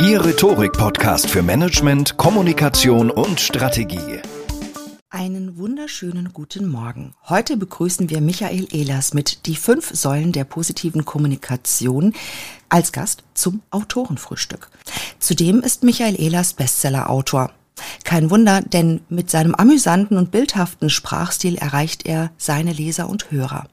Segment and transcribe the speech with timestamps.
[0.00, 4.20] Ihr Rhetorik-Podcast für Management, Kommunikation und Strategie.
[5.10, 7.14] Einen wunderschönen guten Morgen.
[7.28, 12.14] Heute begrüßen wir Michael Ehlers mit Die fünf Säulen der positiven Kommunikation
[12.68, 14.70] als Gast zum Autorenfrühstück.
[15.18, 17.50] Zudem ist Michael Ehlers Bestseller-Autor.
[18.04, 23.66] Kein Wunder, denn mit seinem amüsanten und bildhaften Sprachstil erreicht er seine Leser und Hörer.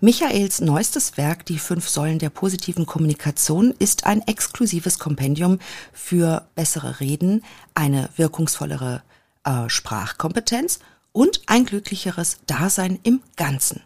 [0.00, 5.58] Michaels neuestes Werk, Die fünf Säulen der positiven Kommunikation, ist ein exklusives Kompendium
[5.92, 7.42] für bessere Reden,
[7.74, 9.02] eine wirkungsvollere
[9.44, 10.80] äh, Sprachkompetenz
[11.12, 13.82] und ein glücklicheres Dasein im Ganzen.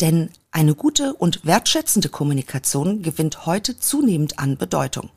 [0.00, 5.10] Denn eine gute und wertschätzende Kommunikation gewinnt heute zunehmend an Bedeutung.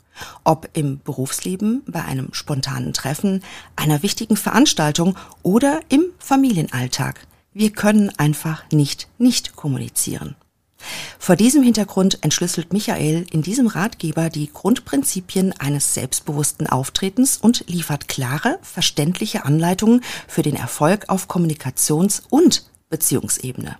[0.44, 3.44] Ob im Berufsleben, bei einem spontanen Treffen,
[3.76, 7.26] einer wichtigen Veranstaltung oder im Familienalltag.
[7.54, 10.36] Wir können einfach nicht nicht kommunizieren.
[11.18, 18.08] Vor diesem Hintergrund entschlüsselt Michael in diesem Ratgeber die Grundprinzipien eines selbstbewussten Auftretens und liefert
[18.08, 23.78] klare, verständliche Anleitungen für den Erfolg auf Kommunikations- und Beziehungsebene.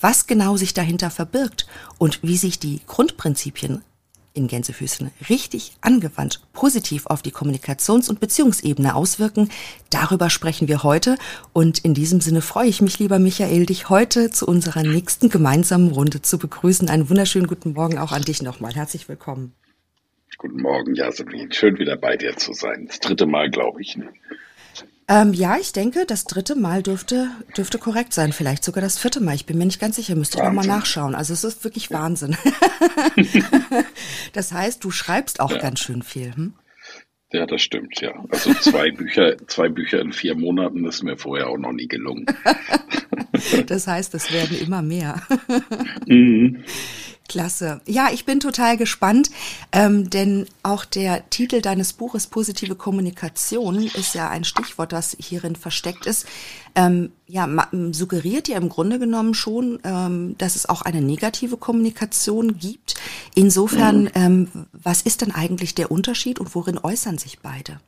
[0.00, 1.66] Was genau sich dahinter verbirgt
[1.98, 3.82] und wie sich die Grundprinzipien
[4.34, 9.50] in Gänsefüßen richtig angewandt positiv auf die Kommunikations- und Beziehungsebene auswirken,
[9.90, 11.16] darüber sprechen wir heute.
[11.52, 15.90] Und in diesem Sinne freue ich mich, lieber Michael, dich heute zu unserer nächsten gemeinsamen
[15.90, 16.88] Runde zu begrüßen.
[16.88, 18.74] Einen wunderschönen guten Morgen auch an dich nochmal.
[18.74, 19.52] Herzlich willkommen.
[20.38, 21.52] Guten Morgen, Jasmin.
[21.52, 22.86] Schön wieder bei dir zu sein.
[22.86, 23.96] Das dritte Mal, glaube ich.
[23.96, 24.08] Ne?
[25.08, 28.32] Ähm, ja, ich denke, das dritte Mal dürfte, dürfte korrekt sein.
[28.32, 29.34] Vielleicht sogar das vierte Mal.
[29.34, 30.14] Ich bin mir nicht ganz sicher.
[30.14, 31.14] Müsste ich nochmal nachschauen.
[31.14, 32.36] Also es ist wirklich Wahnsinn.
[34.32, 35.58] das heißt, du schreibst auch ja.
[35.58, 36.34] ganz schön viel.
[36.34, 36.54] Hm?
[37.32, 38.12] Ja, das stimmt, ja.
[38.30, 42.26] Also zwei Bücher, zwei Bücher in vier Monaten ist mir vorher auch noch nie gelungen.
[43.66, 45.22] das heißt, es werden immer mehr.
[46.06, 46.62] mhm.
[47.32, 47.80] Klasse.
[47.86, 49.30] Ja, ich bin total gespannt,
[49.72, 55.56] ähm, denn auch der Titel deines Buches Positive Kommunikation ist ja ein Stichwort, das hierin
[55.56, 56.26] versteckt ist.
[56.74, 57.48] Ähm, ja,
[57.92, 62.96] suggeriert ja im Grunde genommen schon, ähm, dass es auch eine negative Kommunikation gibt.
[63.34, 64.10] Insofern, mhm.
[64.14, 67.80] ähm, was ist denn eigentlich der Unterschied und worin äußern sich beide?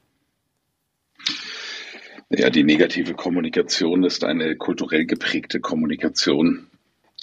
[2.30, 6.66] Ja, die negative Kommunikation ist eine kulturell geprägte Kommunikation,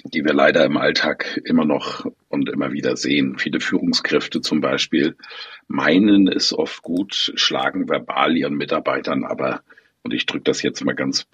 [0.04, 3.38] die wir leider im Alltag immer noch und immer wieder sehen.
[3.38, 5.16] Viele Führungskräfte zum Beispiel
[5.68, 9.62] meinen es oft gut, schlagen verbal ihren Mitarbeitern aber,
[10.04, 11.28] und ich drücke das jetzt mal ganz,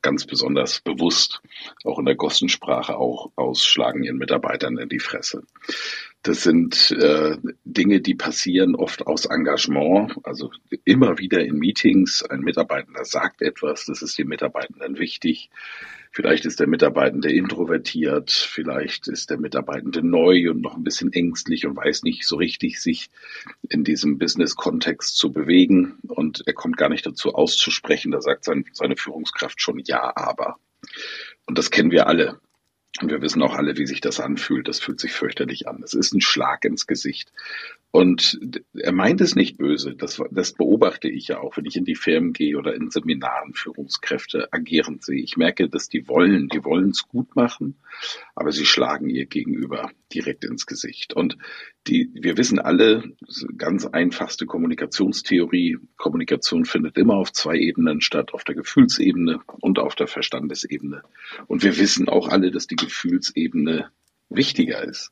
[0.00, 1.42] ganz besonders bewusst,
[1.84, 5.42] auch in der Gossensprache auch ausschlagen ihren Mitarbeitern in die Fresse.
[6.22, 10.52] Das sind äh, Dinge, die passieren oft aus Engagement, also
[10.84, 12.22] immer wieder in Meetings.
[12.22, 15.50] Ein Mitarbeitender sagt etwas, das ist den Mitarbeitenden wichtig.
[16.12, 21.66] Vielleicht ist der Mitarbeitende introvertiert, vielleicht ist der Mitarbeitende neu und noch ein bisschen ängstlich
[21.66, 23.10] und weiß nicht so richtig, sich
[23.68, 28.12] in diesem Business-Kontext zu bewegen und er kommt gar nicht dazu auszusprechen.
[28.12, 30.58] Da sagt sein, seine Führungskraft schon ja, aber.
[31.46, 32.38] Und das kennen wir alle.
[33.00, 34.68] Und wir wissen auch alle, wie sich das anfühlt.
[34.68, 35.82] Das fühlt sich fürchterlich an.
[35.82, 37.32] Es ist ein Schlag ins Gesicht.
[37.94, 38.40] Und
[38.72, 39.94] er meint es nicht böse.
[39.94, 43.52] Das, das beobachte ich ja auch, wenn ich in die Firmen gehe oder in Seminaren
[43.52, 45.22] Führungskräfte agieren sehe.
[45.22, 47.76] Ich merke, dass die wollen, die wollen es gut machen,
[48.34, 51.12] aber sie schlagen ihr Gegenüber direkt ins Gesicht.
[51.12, 51.36] Und
[51.86, 53.12] die, wir wissen alle,
[53.58, 55.76] ganz einfachste Kommunikationstheorie.
[55.98, 61.02] Kommunikation findet immer auf zwei Ebenen statt, auf der Gefühlsebene und auf der Verstandesebene.
[61.46, 63.90] Und wir wissen auch alle, dass die Gefühlsebene
[64.36, 65.10] wichtiger ist.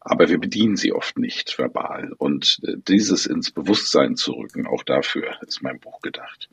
[0.00, 2.12] Aber wir bedienen sie oft nicht verbal.
[2.18, 6.48] Und äh, dieses ins Bewusstsein zu rücken, auch dafür ist mein Buch gedacht.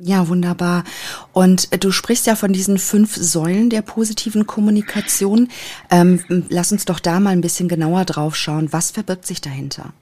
[0.00, 0.84] Ja, wunderbar.
[1.32, 5.48] Und du sprichst ja von diesen fünf Säulen der positiven Kommunikation.
[5.90, 8.72] Ähm, lass uns doch da mal ein bisschen genauer drauf schauen.
[8.72, 9.92] Was verbirgt sich dahinter?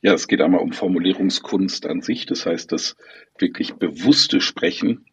[0.00, 2.26] Ja, es geht einmal um Formulierungskunst an sich.
[2.26, 2.96] Das heißt, das
[3.38, 5.05] wirklich bewusste Sprechen,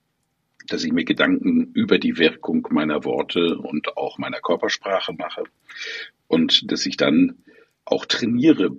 [0.74, 5.44] dass ich mir Gedanken über die Wirkung meiner Worte und auch meiner Körpersprache mache
[6.28, 7.36] und dass ich dann
[7.86, 8.76] auch trainiere,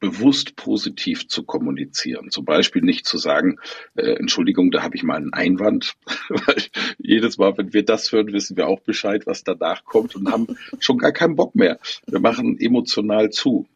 [0.00, 2.30] bewusst positiv zu kommunizieren.
[2.30, 3.56] Zum Beispiel nicht zu sagen,
[3.94, 5.96] äh, Entschuldigung, da habe ich mal einen Einwand,
[6.30, 6.62] weil
[6.96, 10.46] jedes Mal, wenn wir das hören, wissen wir auch Bescheid, was danach kommt und haben
[10.78, 11.78] schon gar keinen Bock mehr.
[12.06, 13.66] Wir machen emotional zu.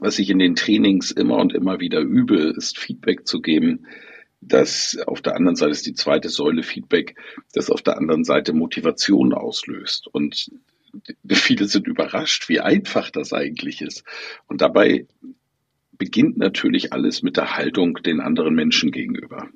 [0.00, 3.86] Was ich in den Trainings immer und immer wieder übe, ist Feedback zu geben,
[4.40, 7.16] dass auf der anderen Seite ist die zweite Säule Feedback,
[7.54, 10.08] das auf der anderen Seite Motivation auslöst.
[10.12, 10.50] Und
[11.28, 14.04] viele sind überrascht, wie einfach das eigentlich ist.
[14.46, 15.06] Und dabei
[15.92, 19.48] beginnt natürlich alles mit der Haltung den anderen Menschen gegenüber.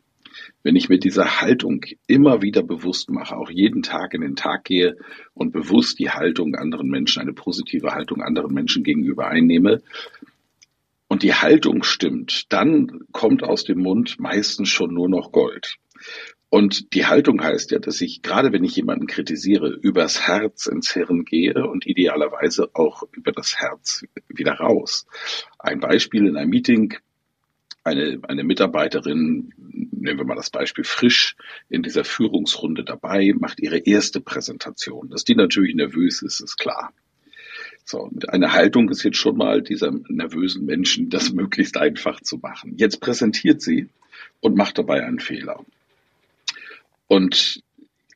[0.64, 4.64] Wenn ich mir diese Haltung immer wieder bewusst mache, auch jeden Tag in den Tag
[4.64, 4.96] gehe
[5.34, 9.82] und bewusst die Haltung anderen Menschen, eine positive Haltung anderen Menschen gegenüber einnehme,
[11.12, 15.76] und die Haltung stimmt, dann kommt aus dem Mund meistens schon nur noch Gold.
[16.48, 20.90] Und die Haltung heißt ja, dass ich, gerade wenn ich jemanden kritisiere, übers Herz ins
[20.90, 25.06] Hirn gehe und idealerweise auch über das Herz wieder raus.
[25.58, 26.94] Ein Beispiel in einem Meeting,
[27.84, 31.36] eine, eine Mitarbeiterin, nehmen wir mal das Beispiel frisch,
[31.68, 35.10] in dieser Führungsrunde dabei, macht ihre erste Präsentation.
[35.10, 36.94] Dass die natürlich nervös ist, ist klar.
[37.84, 42.74] So, eine Haltung ist jetzt schon mal dieser nervösen Menschen, das möglichst einfach zu machen.
[42.76, 43.88] Jetzt präsentiert sie
[44.40, 45.64] und macht dabei einen Fehler.
[47.08, 47.62] Und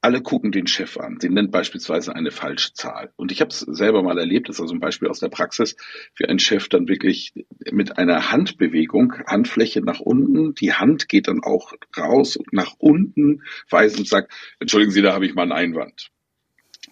[0.06, 1.18] alle gucken den Chef an.
[1.20, 3.12] Sie nennt beispielsweise eine falsche Zahl.
[3.16, 5.76] Und ich habe es selber mal erlebt, das ist also ein Beispiel aus der Praxis,
[6.14, 7.32] wie ein Chef dann wirklich
[7.72, 13.42] mit einer Handbewegung, Handfläche nach unten, die Hand geht dann auch raus und nach unten
[13.68, 16.12] weisend sagt, entschuldigen Sie, da habe ich mal einen Einwand.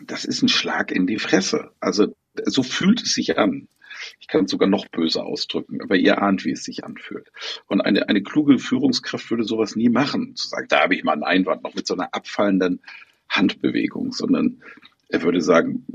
[0.00, 1.70] Das ist ein Schlag in die Fresse.
[1.80, 2.14] Also
[2.44, 3.68] so fühlt es sich an.
[4.20, 7.30] Ich kann es sogar noch böser ausdrücken, aber ihr ahnt, wie es sich anfühlt.
[7.66, 11.12] Und eine, eine kluge Führungskraft würde sowas nie machen, zu sagen, da habe ich mal
[11.12, 12.80] einen Einwand, noch mit so einer abfallenden
[13.28, 14.62] Handbewegung, sondern
[15.08, 15.86] er würde sagen,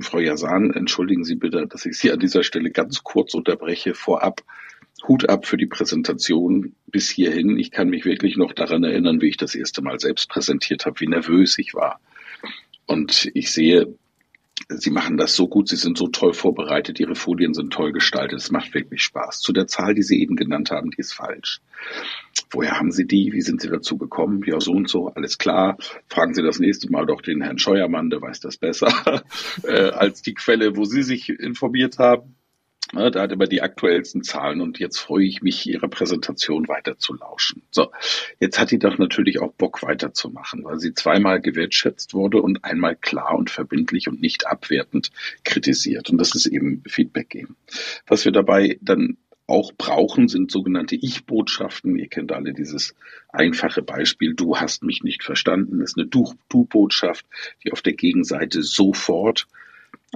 [0.00, 3.94] Frau Jasan, entschuldigen Sie bitte, dass ich Sie an dieser Stelle ganz kurz unterbreche.
[3.94, 4.42] Vorab
[5.06, 7.58] Hut ab für die Präsentation bis hierhin.
[7.58, 11.00] Ich kann mich wirklich noch daran erinnern, wie ich das erste Mal selbst präsentiert habe,
[11.00, 12.00] wie nervös ich war.
[12.86, 13.94] Und ich sehe,
[14.68, 18.38] Sie machen das so gut, Sie sind so toll vorbereitet, Ihre Folien sind toll gestaltet,
[18.38, 19.40] es macht wirklich Spaß.
[19.40, 21.60] Zu der Zahl, die Sie eben genannt haben, die ist falsch.
[22.50, 23.32] Woher haben Sie die?
[23.32, 24.42] Wie sind Sie dazu gekommen?
[24.46, 25.76] Ja, so und so, alles klar.
[26.08, 29.24] Fragen Sie das nächste Mal doch den Herrn Scheuermann, der weiß das besser
[29.64, 32.36] äh, als die Quelle, wo Sie sich informiert haben.
[32.96, 36.96] Ja, da hat immer die aktuellsten Zahlen und jetzt freue ich mich, Ihrer Präsentation weiter
[36.96, 37.62] zu lauschen.
[37.70, 37.90] So,
[38.38, 42.94] jetzt hat die doch natürlich auch Bock weiterzumachen, weil sie zweimal gewertschätzt wurde und einmal
[42.94, 45.10] klar und verbindlich und nicht abwertend
[45.44, 46.10] kritisiert.
[46.10, 47.56] Und das ist eben Feedback geben.
[48.06, 51.98] Was wir dabei dann auch brauchen, sind sogenannte Ich-Botschaften.
[51.98, 52.94] Ihr kennt alle dieses
[53.28, 57.26] einfache Beispiel, du hast mich nicht verstanden, das ist eine Du-Botschaft,
[57.62, 59.46] die auf der Gegenseite sofort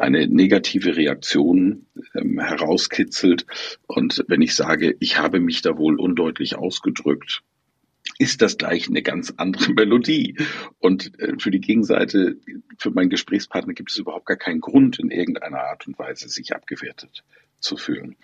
[0.01, 3.47] eine negative Reaktion ähm, herauskitzelt.
[3.87, 7.43] Und wenn ich sage, ich habe mich da wohl undeutlich ausgedrückt,
[8.19, 10.37] ist das gleich eine ganz andere Melodie.
[10.79, 12.37] Und äh, für die Gegenseite,
[12.79, 16.55] für meinen Gesprächspartner gibt es überhaupt gar keinen Grund, in irgendeiner Art und Weise sich
[16.55, 17.25] abgewertet
[17.61, 18.17] zu fühlen.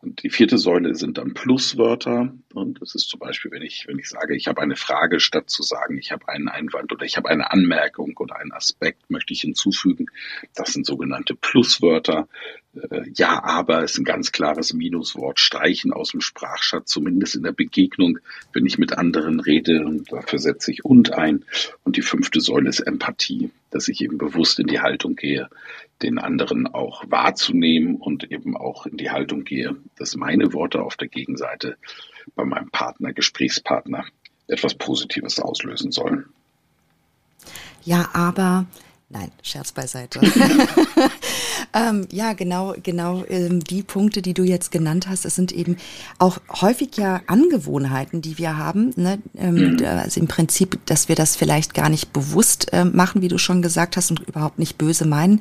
[0.00, 2.32] Und die vierte Säule sind dann Pluswörter.
[2.54, 5.48] Und das ist zum Beispiel, wenn ich, wenn ich sage, ich habe eine Frage, statt
[5.50, 9.32] zu sagen, ich habe einen Einwand oder ich habe eine Anmerkung oder einen Aspekt, möchte
[9.32, 10.06] ich hinzufügen.
[10.54, 12.28] Das sind sogenannte Pluswörter.
[12.74, 15.40] Äh, ja, aber ist ein ganz klares Minuswort.
[15.40, 18.18] Streichen aus dem Sprachschatz, zumindest in der Begegnung,
[18.52, 19.84] wenn ich mit anderen rede.
[19.84, 21.44] Und dafür setze ich und ein.
[21.84, 25.48] Und die fünfte Säule ist Empathie, dass ich eben bewusst in die Haltung gehe,
[26.02, 30.96] den anderen auch wahrzunehmen und eben auch in die Haltung gehe, dass meine Worte auf
[30.96, 31.76] der Gegenseite
[32.34, 34.04] bei meinem Partner, Gesprächspartner
[34.46, 36.26] etwas Positives auslösen sollen.
[37.84, 38.66] Ja, aber
[39.12, 40.20] Nein, Scherz beiseite.
[41.72, 45.76] ähm, ja, genau, genau ähm, die Punkte, die du jetzt genannt hast, das sind eben
[46.18, 48.92] auch häufig ja Angewohnheiten, die wir haben.
[48.96, 49.18] Ne?
[49.36, 49.84] Ähm, mhm.
[49.84, 53.62] Also im Prinzip, dass wir das vielleicht gar nicht bewusst äh, machen, wie du schon
[53.62, 55.40] gesagt hast, und überhaupt nicht böse meinen,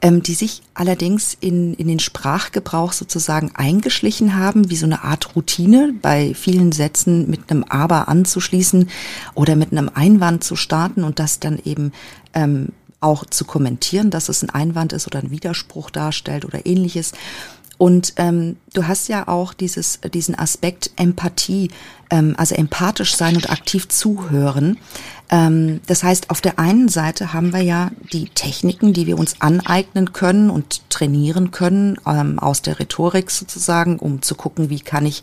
[0.00, 5.36] ähm, die sich allerdings in, in den Sprachgebrauch sozusagen eingeschlichen haben, wie so eine Art
[5.36, 8.88] Routine, bei vielen Sätzen mit einem Aber anzuschließen
[9.34, 11.92] oder mit einem Einwand zu starten und das dann eben
[12.32, 12.68] ähm,
[13.00, 17.12] auch zu kommentieren, dass es ein Einwand ist oder ein Widerspruch darstellt oder ähnliches.
[17.78, 21.70] Und ähm, du hast ja auch dieses, diesen Aspekt Empathie,
[22.08, 24.78] ähm, also empathisch sein und aktiv zuhören.
[25.28, 29.40] Ähm, das heißt, auf der einen Seite haben wir ja die Techniken, die wir uns
[29.42, 35.04] aneignen können und trainieren können ähm, aus der Rhetorik sozusagen, um zu gucken, wie kann
[35.04, 35.22] ich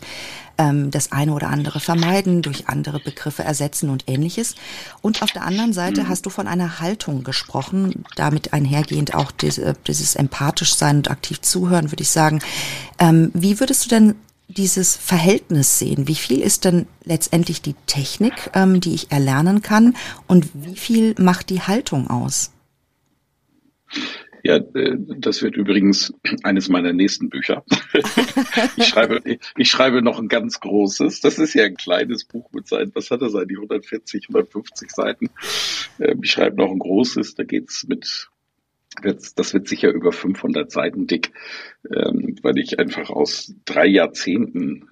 [0.58, 4.54] ähm, das eine oder andere vermeiden, durch andere Begriffe ersetzen und ähnliches.
[5.02, 6.08] Und auf der anderen Seite mhm.
[6.08, 11.40] hast du von einer Haltung gesprochen, damit einhergehend auch diese, dieses empathisch sein und aktiv
[11.40, 12.40] zuhören, würde ich sagen.
[12.98, 14.14] Ähm, wie würdest du denn
[14.48, 16.06] dieses Verhältnis sehen?
[16.06, 19.96] Wie viel ist denn letztendlich die Technik, ähm, die ich erlernen kann
[20.26, 22.50] und wie viel macht die Haltung aus?
[24.46, 27.64] Ja, äh, das wird übrigens eines meiner nächsten Bücher.
[28.76, 29.22] ich schreibe,
[29.56, 31.22] ich schreibe noch ein ganz großes.
[31.22, 34.90] Das ist ja ein kleines Buch mit seinen, was hat er sein, die 140, 150
[34.90, 35.30] Seiten.
[35.98, 38.28] Ähm, ich schreibe noch ein großes, da geht's mit,
[39.02, 41.32] das wird sicher über 500 Seiten dick,
[41.90, 44.90] ähm, weil ich einfach aus drei Jahrzehnten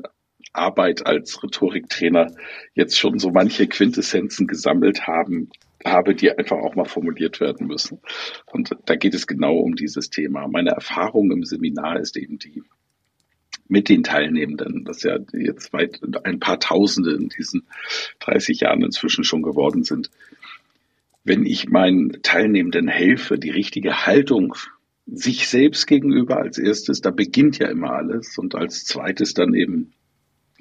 [0.55, 2.33] Arbeit als Rhetoriktrainer
[2.73, 5.51] jetzt schon so manche Quintessenzen gesammelt haben,
[5.85, 8.01] habe, die einfach auch mal formuliert werden müssen.
[8.47, 10.49] Und da geht es genau um dieses Thema.
[10.49, 12.63] Meine Erfahrung im Seminar ist eben die,
[13.69, 17.63] mit den Teilnehmenden, das ja jetzt weit ein paar Tausende in diesen
[18.21, 20.11] 30 Jahren inzwischen schon geworden sind.
[21.25, 24.55] Wenn ich meinen Teilnehmenden helfe, die richtige Haltung
[25.07, 29.93] sich selbst gegenüber als erstes, da beginnt ja immer alles und als zweites dann eben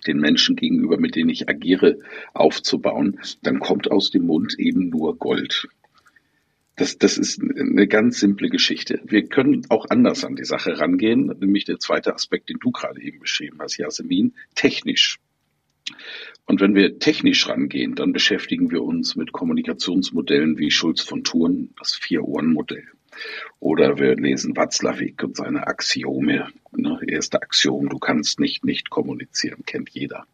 [0.08, 2.00] den Menschen gegenüber, mit denen ich agiere,
[2.34, 5.68] aufzubauen, dann kommt aus dem Mund eben nur Gold.
[6.76, 9.02] Das, das ist eine ganz simple Geschichte.
[9.04, 13.02] Wir können auch anders an die Sache rangehen, nämlich der zweite Aspekt, den du gerade
[13.02, 15.20] eben beschrieben hast, Jasmin, technisch.
[16.46, 21.70] Und wenn wir technisch rangehen, dann beschäftigen wir uns mit Kommunikationsmodellen wie Schulz von Thurn,
[21.78, 22.88] das Vier-Ohren-Modell.
[23.60, 26.48] Oder wir lesen Watzlawick und seine Axiome.
[26.72, 30.26] Ne, erste Axiom, du kannst nicht nicht kommunizieren, kennt jeder.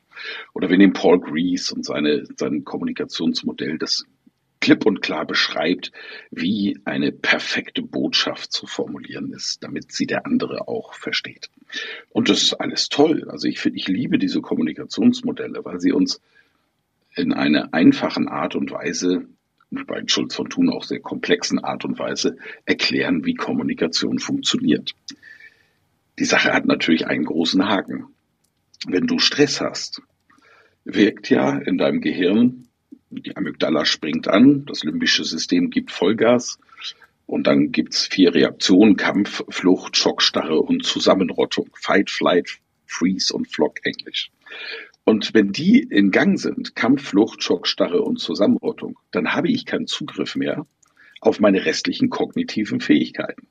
[0.54, 4.06] Oder wir nehmen Paul Grease und seine, sein Kommunikationsmodell, das
[4.60, 5.92] klipp und klar beschreibt,
[6.32, 11.50] wie eine perfekte Botschaft zu formulieren ist, damit sie der andere auch versteht.
[12.10, 13.30] Und das ist alles toll.
[13.30, 16.22] Also ich finde, ich liebe diese Kommunikationsmodelle, weil sie uns
[17.16, 19.28] in einer einfachen Art und Weise
[19.70, 24.94] bei Schulz von Thun auch sehr komplexen Art und Weise erklären, wie Kommunikation funktioniert.
[26.20, 28.08] Die Sache hat natürlich einen großen Haken.
[28.88, 30.02] Wenn du Stress hast,
[30.86, 32.68] wirkt ja in deinem Gehirn,
[33.10, 36.60] die Amygdala springt an, das limbische System gibt Vollgas
[37.26, 41.70] und dann gibt's vier Reaktionen, Kampf, Flucht, Schockstarre und Zusammenrottung.
[41.74, 44.32] Fight, Flight, Freeze und Flock Englisch.
[45.08, 49.88] Und wenn die in Gang sind, Kampf, Flucht, Schockstarre und Zusammenrottung, dann habe ich keinen
[49.88, 50.68] Zugriff mehr
[51.22, 53.48] auf meine restlichen kognitiven Fähigkeiten.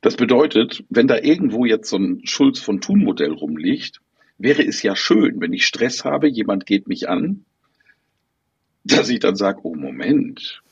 [0.00, 4.00] Das bedeutet, wenn da irgendwo jetzt so ein Schulz von Thun Modell rumliegt,
[4.38, 7.44] wäre es ja schön, wenn ich Stress habe, jemand geht mich an,
[8.84, 10.62] dass ich dann sage, oh Moment,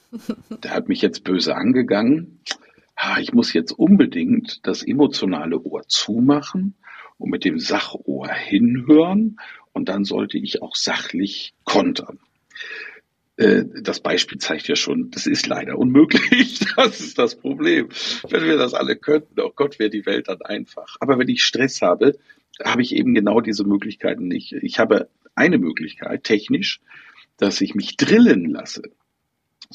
[0.63, 2.41] der hat mich jetzt böse angegangen.
[3.21, 6.77] Ich muss jetzt unbedingt das emotionale Ohr zumachen
[7.19, 9.37] und mit dem Sachohr hinhören
[9.73, 12.19] und dann sollte ich auch sachlich kontern.
[13.37, 16.61] Äh, das Beispiel zeigt ja schon, das ist leider unmöglich.
[16.77, 17.89] Das ist das Problem.
[18.29, 20.97] Wenn wir das alle könnten, oh Gott, wäre die Welt dann einfach.
[20.99, 22.19] Aber wenn ich Stress habe,
[22.65, 24.53] habe ich eben genau diese Möglichkeiten nicht.
[24.55, 26.81] Ich habe eine Möglichkeit, technisch,
[27.37, 28.83] dass ich mich drillen lasse.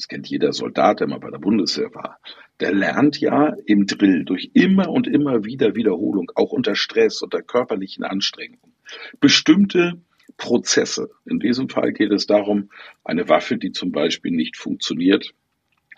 [0.00, 2.18] Das kennt jeder Soldat, der mal bei der Bundeswehr war
[2.60, 7.42] der lernt ja im Drill durch immer und immer wieder Wiederholung, auch unter Stress, unter
[7.42, 8.74] körperlichen Anstrengungen,
[9.18, 9.94] bestimmte
[10.36, 11.10] Prozesse.
[11.24, 12.70] In diesem Fall geht es darum,
[13.02, 15.34] eine Waffe, die zum Beispiel nicht funktioniert,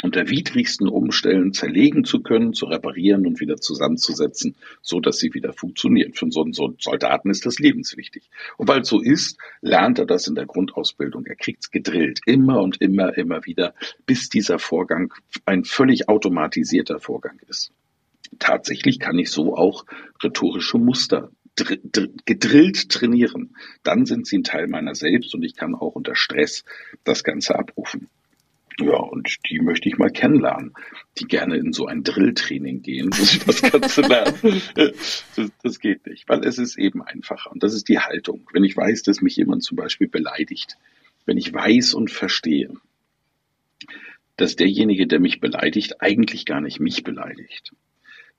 [0.03, 5.53] unter widrigsten Umständen zerlegen zu können, zu reparieren und wieder zusammenzusetzen, so dass sie wieder
[5.53, 6.19] funktioniert.
[6.19, 8.29] Für so einen Soldaten ist das lebenswichtig.
[8.59, 11.27] Und weil es so ist, lernt er das in der Grundausbildung.
[11.27, 13.75] Er kriegt es gedrillt, immer und immer, immer wieder,
[14.07, 15.13] bis dieser Vorgang
[15.47, 17.73] ein völlig automatisierter Vorgang ist.
[18.39, 19.85] Tatsächlich kann ich so auch
[20.23, 23.55] rhetorische Muster gedrillt trainieren.
[23.83, 26.65] Dann sind sie ein Teil meiner selbst und ich kann auch unter Stress
[27.05, 28.09] das Ganze abrufen.
[28.81, 30.73] Ja, und die möchte ich mal kennenlernen,
[31.19, 34.63] die gerne in so ein Drilltraining gehen, ich das Ganze lernen.
[34.75, 35.25] Das,
[35.63, 37.51] das, geht nicht, weil es ist eben einfacher.
[37.51, 38.49] Und das ist die Haltung.
[38.53, 40.77] Wenn ich weiß, dass mich jemand zum Beispiel beleidigt,
[41.27, 42.75] wenn ich weiß und verstehe,
[44.37, 47.73] dass derjenige, der mich beleidigt, eigentlich gar nicht mich beleidigt,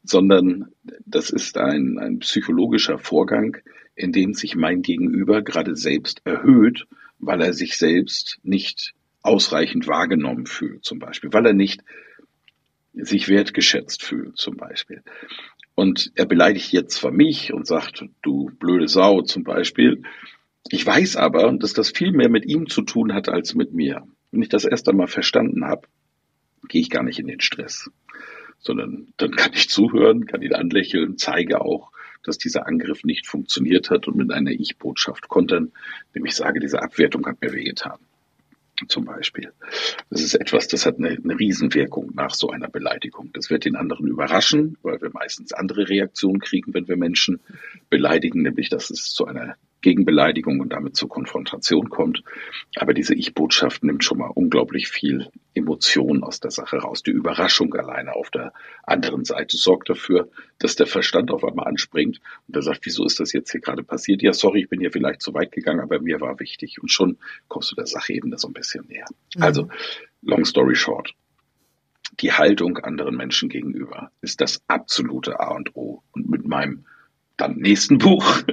[0.04, 0.72] sondern
[1.06, 3.58] das ist ein, ein psychologischer Vorgang,
[3.96, 6.88] in dem sich mein Gegenüber gerade selbst erhöht,
[7.20, 11.82] weil er sich selbst nicht ausreichend wahrgenommen fühlt, zum Beispiel, weil er nicht
[12.94, 15.01] sich wertgeschätzt fühlt, zum Beispiel.
[15.75, 20.03] Und er beleidigt jetzt zwar mich und sagt, du blöde Sau zum Beispiel.
[20.70, 24.03] Ich weiß aber, dass das viel mehr mit ihm zu tun hat als mit mir.
[24.32, 25.88] Wenn ich das erst einmal verstanden habe,
[26.68, 27.89] gehe ich gar nicht in den Stress,
[28.60, 31.92] sondern dann kann ich zuhören, kann ihn anlächeln, zeige auch,
[32.24, 35.72] dass dieser Angriff nicht funktioniert hat und mit einer Ich-Botschaft kontern,
[36.13, 37.98] nämlich sage, diese Abwertung hat mir wehgetan
[38.88, 39.51] zum Beispiel.
[40.10, 43.32] Das ist etwas, das hat eine, eine Riesenwirkung nach so einer Beleidigung.
[43.34, 47.39] Das wird den anderen überraschen, weil wir meistens andere Reaktionen kriegen, wenn wir Menschen
[47.89, 52.24] beleidigen, nämlich dass es zu einer Gegenbeleidigung und damit zur Konfrontation kommt.
[52.78, 57.04] Aber diese Ich-Botschaft nimmt schon mal unglaublich viel Emotion aus der Sache raus.
[57.04, 62.20] Die Überraschung alleine auf der anderen Seite sorgt dafür, dass der Verstand auf einmal anspringt
[62.48, 64.24] und er sagt, wieso ist das jetzt hier gerade passiert?
[64.24, 66.82] Ja, sorry, ich bin hier vielleicht zu weit gegangen, aber mir war wichtig.
[66.82, 69.06] Und schon kommst du der Sache eben so ein bisschen näher.
[69.36, 69.44] Mhm.
[69.44, 69.68] Also,
[70.22, 71.13] long story short.
[72.20, 76.04] Die Haltung anderen Menschen gegenüber ist das absolute A und O.
[76.12, 76.86] Und mit meinem
[77.38, 78.44] dann nächsten Buch.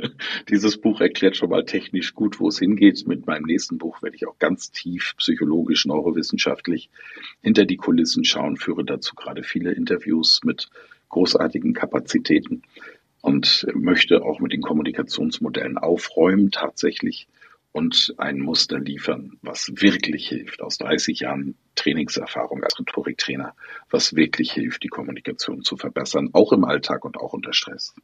[0.49, 3.07] Dieses Buch erklärt schon mal technisch gut, wo es hingeht.
[3.07, 6.91] Mit meinem nächsten Buch werde ich auch ganz tief psychologisch, neurowissenschaftlich
[7.43, 10.71] hinter die Kulissen schauen, führe dazu gerade viele Interviews mit
[11.09, 12.63] großartigen Kapazitäten
[13.21, 17.29] und möchte auch mit den Kommunikationsmodellen aufräumen tatsächlich
[17.73, 23.55] und ein Muster liefern, was wirklich hilft, aus 30 Jahren Trainingserfahrung als Rhetoriktrainer,
[23.91, 27.95] was wirklich hilft, die Kommunikation zu verbessern, auch im Alltag und auch unter Stress.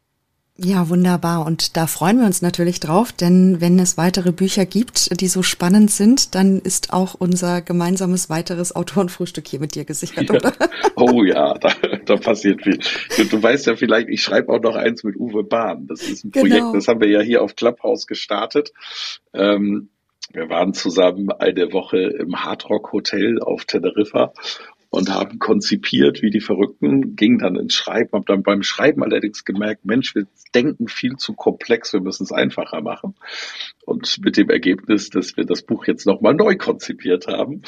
[0.59, 1.45] Ja, wunderbar.
[1.45, 5.43] Und da freuen wir uns natürlich drauf, denn wenn es weitere Bücher gibt, die so
[5.43, 10.53] spannend sind, dann ist auch unser gemeinsames weiteres Autorenfrühstück hier mit dir gesichert, ja.
[10.97, 11.69] Oh ja, da,
[12.07, 12.79] da passiert viel.
[13.17, 15.87] Du, du, weißt ja vielleicht, ich schreibe auch noch eins mit Uwe Bahn.
[15.89, 16.47] Das ist ein genau.
[16.47, 18.73] Projekt, das haben wir ja hier auf Clubhouse gestartet.
[19.35, 19.91] Ähm,
[20.33, 24.33] wir waren zusammen eine Woche im Hardrock Hotel auf Teneriffa
[24.91, 29.45] und haben konzipiert wie die Verrückten, ging dann ins Schreiben, habe dann beim Schreiben allerdings
[29.45, 33.15] gemerkt, Mensch, wir denken viel zu komplex, wir müssen es einfacher machen.
[33.85, 37.63] Und mit dem Ergebnis, dass wir das Buch jetzt nochmal neu konzipiert haben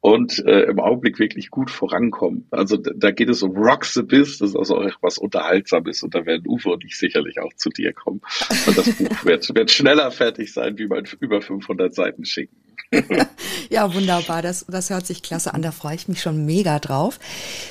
[0.00, 2.46] und äh, im Augenblick wirklich gut vorankommen.
[2.50, 6.14] Also da geht es um Rock the Biz, das ist also auch etwas Unterhaltsames und
[6.14, 8.20] da werden Uwe und ich sicherlich auch zu dir kommen.
[8.66, 12.56] Und das Buch wird, wird schneller fertig sein, wie mein über 500 Seiten schicken.
[13.70, 14.42] ja, wunderbar.
[14.42, 15.62] Das, das hört sich klasse an.
[15.62, 17.18] Da freue ich mich schon mega drauf.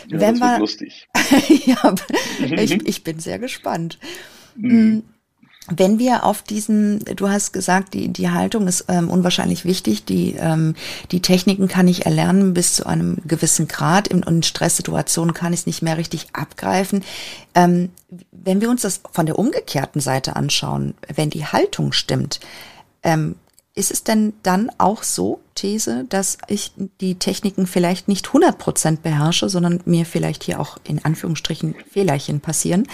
[0.07, 1.09] Ja, Wenn das wird lustig.
[1.65, 1.95] ja,
[2.39, 3.99] ich, ich bin sehr gespannt.
[4.55, 5.03] Mhm.
[5.67, 10.03] Wenn wir auf diesen, du hast gesagt, die, die Haltung ist ähm, unwahrscheinlich wichtig.
[10.05, 10.75] Die, ähm,
[11.11, 14.07] die Techniken kann ich erlernen bis zu einem gewissen Grad.
[14.07, 17.03] In, in Stresssituationen kann ich es nicht mehr richtig abgreifen.
[17.53, 17.89] Ähm,
[18.31, 22.39] wenn wir uns das von der umgekehrten Seite anschauen, wenn die Haltung stimmt,
[23.03, 23.35] ähm,
[23.73, 29.03] ist es denn dann auch so, These, dass ich die Techniken vielleicht nicht 100 Prozent
[29.03, 32.87] beherrsche, sondern mir vielleicht hier auch in Anführungsstrichen Fehlerchen passieren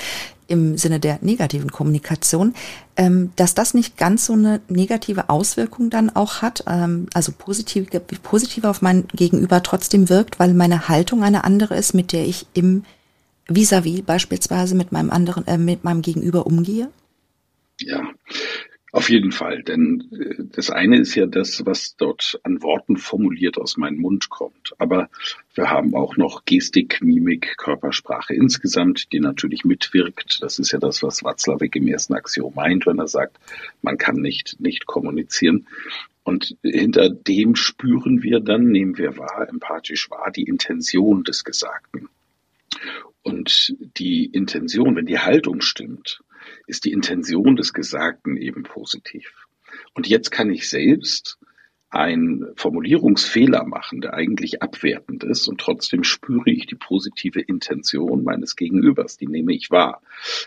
[0.48, 2.54] im Sinne der negativen Kommunikation,
[2.96, 7.88] ähm, dass das nicht ganz so eine negative Auswirkung dann auch hat, ähm, also positiv,
[8.24, 12.48] positiv auf mein Gegenüber trotzdem wirkt, weil meine Haltung eine andere ist, mit der ich
[12.54, 12.84] im
[13.50, 16.90] vis-à-vis -vis beispielsweise mit meinem anderen, äh, mit meinem Gegenüber umgehe?
[17.80, 18.02] Ja,
[18.97, 23.60] auf jeden Fall, denn äh, das eine ist ja das, was dort an Worten formuliert
[23.60, 24.73] aus meinem Mund kommt.
[24.79, 25.10] Aber
[25.53, 30.39] wir haben auch noch Gestik, Mimik, Körpersprache insgesamt, die natürlich mitwirkt.
[30.41, 33.38] Das ist ja das, was Watzlawick im ersten Axiom meint, wenn er sagt,
[33.83, 35.67] man kann nicht, nicht kommunizieren.
[36.23, 42.10] Und hinter dem spüren wir dann, nehmen wir wahr, empathisch wahr, die Intention des Gesagten.
[43.21, 46.21] Und die Intention, wenn die Haltung stimmt,
[46.67, 49.47] ist die Intention des Gesagten eben positiv.
[49.93, 51.39] Und jetzt kann ich selbst
[51.89, 58.58] ein Formulierungsfehler machen, der eigentlich abwertend ist und trotzdem spüre ich die positive Intention meines
[58.58, 60.01] Gegenübers, die nehme ich wahr.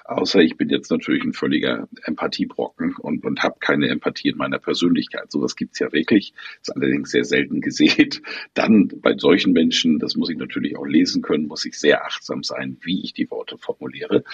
[0.04, 4.58] Außer ich bin jetzt natürlich ein völliger Empathiebrocken und, und habe keine Empathie in meiner
[4.58, 5.32] Persönlichkeit.
[5.32, 8.10] Sowas gibt's ja wirklich, ist allerdings sehr selten gesehen.
[8.52, 12.42] Dann bei solchen Menschen, das muss ich natürlich auch lesen können, muss ich sehr achtsam
[12.42, 14.24] sein, wie ich die Worte formuliere.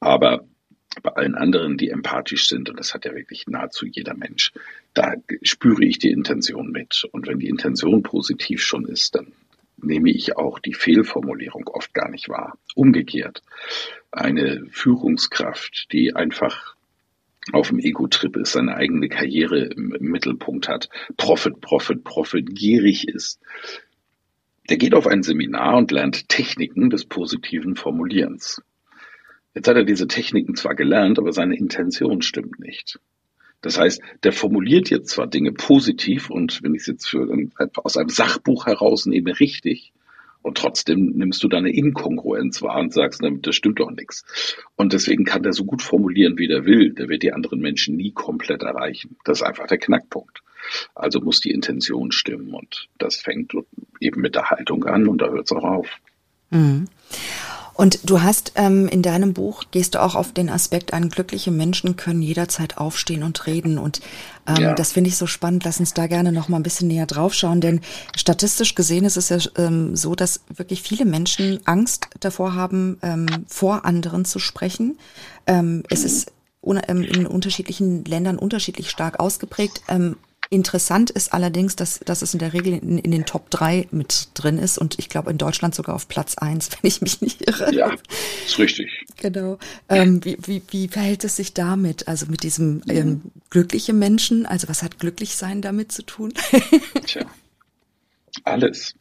[0.00, 0.46] Aber
[1.02, 4.52] bei allen anderen, die empathisch sind, und das hat ja wirklich nahezu jeder Mensch,
[4.94, 7.06] da spüre ich die Intention mit.
[7.12, 9.32] Und wenn die Intention positiv schon ist, dann
[9.76, 12.58] nehme ich auch die Fehlformulierung oft gar nicht wahr.
[12.74, 13.42] Umgekehrt,
[14.10, 16.74] eine Führungskraft, die einfach
[17.52, 23.40] auf dem Ego-Trip ist, seine eigene Karriere im, Mittelpunkt hat, Profit, Profit, Profit, gierig ist,
[24.68, 28.62] der geht auf ein Seminar und lernt Techniken des positiven Formulierens.
[29.56, 33.00] Jetzt hat er diese Techniken zwar gelernt, aber seine Intention stimmt nicht.
[33.62, 37.26] Das heißt, der formuliert jetzt zwar Dinge positiv und wenn ich es jetzt für,
[37.82, 39.94] aus einem Sachbuch herausnehme, richtig,
[40.42, 44.24] und trotzdem nimmst du deine Inkongruenz wahr und sagst, das stimmt doch nichts.
[44.76, 46.92] Und deswegen kann der so gut formulieren, wie der will.
[46.92, 49.16] Der wird die anderen Menschen nie komplett erreichen.
[49.24, 50.42] Das ist einfach der Knackpunkt.
[50.94, 53.54] Also muss die Intention stimmen und das fängt
[54.00, 55.88] eben mit der Haltung an und da hört es auch auf.
[56.50, 56.88] Mhm.
[57.76, 61.50] Und du hast ähm, in deinem Buch, gehst du auch auf den Aspekt ein, glückliche
[61.50, 63.78] Menschen können jederzeit aufstehen und reden.
[63.78, 64.00] Und
[64.46, 64.74] ähm, ja.
[64.74, 65.64] das finde ich so spannend.
[65.64, 67.60] Lass uns da gerne noch mal ein bisschen näher drauf schauen.
[67.60, 67.82] Denn
[68.16, 73.26] statistisch gesehen ist es ja ähm, so, dass wirklich viele Menschen Angst davor haben, ähm,
[73.46, 74.98] vor anderen zu sprechen.
[75.46, 76.32] Ähm, es ist
[76.64, 79.82] ähm, in unterschiedlichen Ländern unterschiedlich stark ausgeprägt.
[79.88, 80.16] Ähm,
[80.50, 84.28] Interessant ist allerdings, dass, dass es in der Regel in, in den Top 3 mit
[84.34, 87.48] drin ist und ich glaube in Deutschland sogar auf Platz 1, wenn ich mich nicht
[87.48, 87.74] irre.
[87.74, 87.92] Ja,
[88.44, 89.04] ist richtig.
[89.16, 89.58] Genau.
[89.88, 92.08] Ähm, wie, wie, wie verhält es sich damit?
[92.08, 94.46] Also mit diesem ähm, glückliche Menschen?
[94.46, 96.32] Also was hat glücklich sein damit zu tun?
[97.06, 97.26] Tja,
[98.44, 98.94] alles.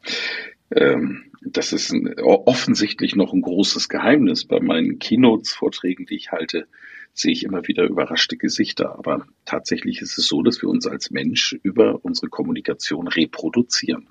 [0.71, 6.67] Ähm, das ist ein, offensichtlich noch ein großes Geheimnis bei meinen Keynotes-Vorträgen, die ich halte
[7.15, 8.99] sehe ich immer wieder überraschte Gesichter.
[8.99, 14.09] Aber tatsächlich ist es so, dass wir uns als Mensch über unsere Kommunikation reproduzieren.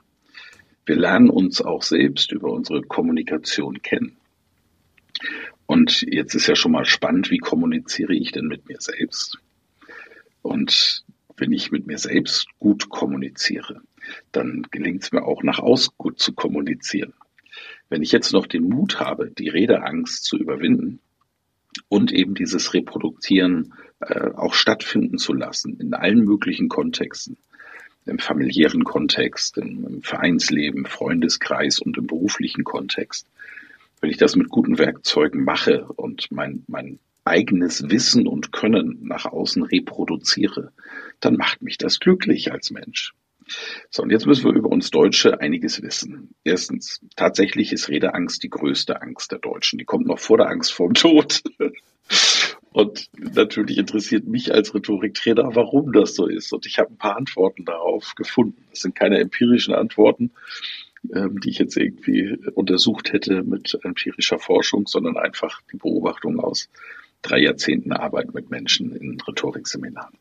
[0.87, 4.17] Wir lernen uns auch selbst über unsere Kommunikation kennen.
[5.67, 9.39] Und jetzt ist ja schon mal spannend, wie kommuniziere ich denn mit mir selbst?
[10.43, 11.05] Und
[11.37, 13.83] wenn ich mit mir selbst gut kommuniziere,
[14.33, 17.15] dann gelingt es mir auch nach außen gut zu kommunizieren.
[17.95, 20.99] Wenn ich jetzt noch den Mut habe, die Redeangst zu überwinden,
[21.89, 27.37] und eben dieses Reproduzieren äh, auch stattfinden zu lassen in allen möglichen Kontexten.
[28.05, 33.29] Im familiären Kontext, im, im Vereinsleben, Freundeskreis und im beruflichen Kontext.
[34.01, 39.25] Wenn ich das mit guten Werkzeugen mache und mein, mein eigenes Wissen und Können nach
[39.25, 40.73] außen reproduziere,
[41.21, 43.15] dann macht mich das glücklich als Mensch.
[43.91, 46.35] So, und jetzt müssen wir über uns Deutsche einiges wissen.
[46.45, 49.79] Erstens, tatsächlich ist Redeangst die größte Angst der Deutschen.
[49.79, 51.43] Die kommt noch vor der Angst vorm Tod.
[52.73, 56.53] Und natürlich interessiert mich als Rhetoriktrainer, warum das so ist.
[56.53, 58.65] Und ich habe ein paar Antworten darauf gefunden.
[58.71, 60.33] Das sind keine empirischen Antworten,
[61.15, 66.69] ähm, die ich jetzt irgendwie untersucht hätte mit empirischer Forschung, sondern einfach die Beobachtung aus
[67.23, 70.19] drei Jahrzehnten Arbeit mit Menschen in Rhetorikseminaren.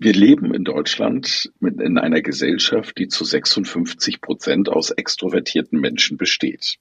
[0.00, 6.76] Wir leben in Deutschland in einer Gesellschaft, die zu 56 Prozent aus extrovertierten Menschen besteht.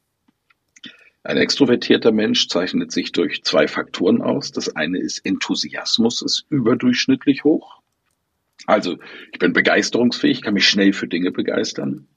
[1.23, 4.51] Ein extrovertierter Mensch zeichnet sich durch zwei Faktoren aus.
[4.51, 7.81] Das eine ist Enthusiasmus, ist überdurchschnittlich hoch.
[8.67, 8.99] Also
[9.33, 12.07] ich bin begeisterungsfähig, kann mich schnell für Dinge begeistern.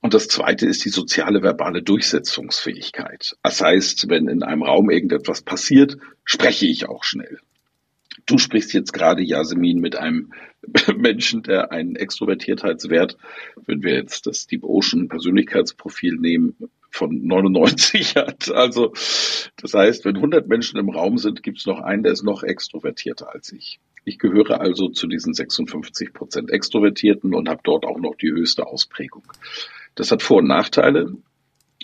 [0.00, 3.36] Und das zweite ist die soziale verbale Durchsetzungsfähigkeit.
[3.44, 7.38] Das heißt, wenn in einem Raum irgendetwas passiert, spreche ich auch schnell.
[8.26, 10.32] Du sprichst jetzt gerade, Jasmin, mit einem
[10.96, 13.16] Menschen, der einen Extrovertiertheitswert,
[13.66, 16.56] wenn wir jetzt das Deep Ocean Persönlichkeitsprofil nehmen,
[16.92, 18.50] von 99 hat.
[18.50, 18.92] Also
[19.56, 22.42] das heißt, wenn 100 Menschen im Raum sind, gibt es noch einen, der ist noch
[22.42, 23.80] extrovertierter als ich.
[24.04, 28.66] Ich gehöre also zu diesen 56 Prozent Extrovertierten und habe dort auch noch die höchste
[28.66, 29.22] Ausprägung.
[29.94, 31.16] Das hat Vor- und Nachteile.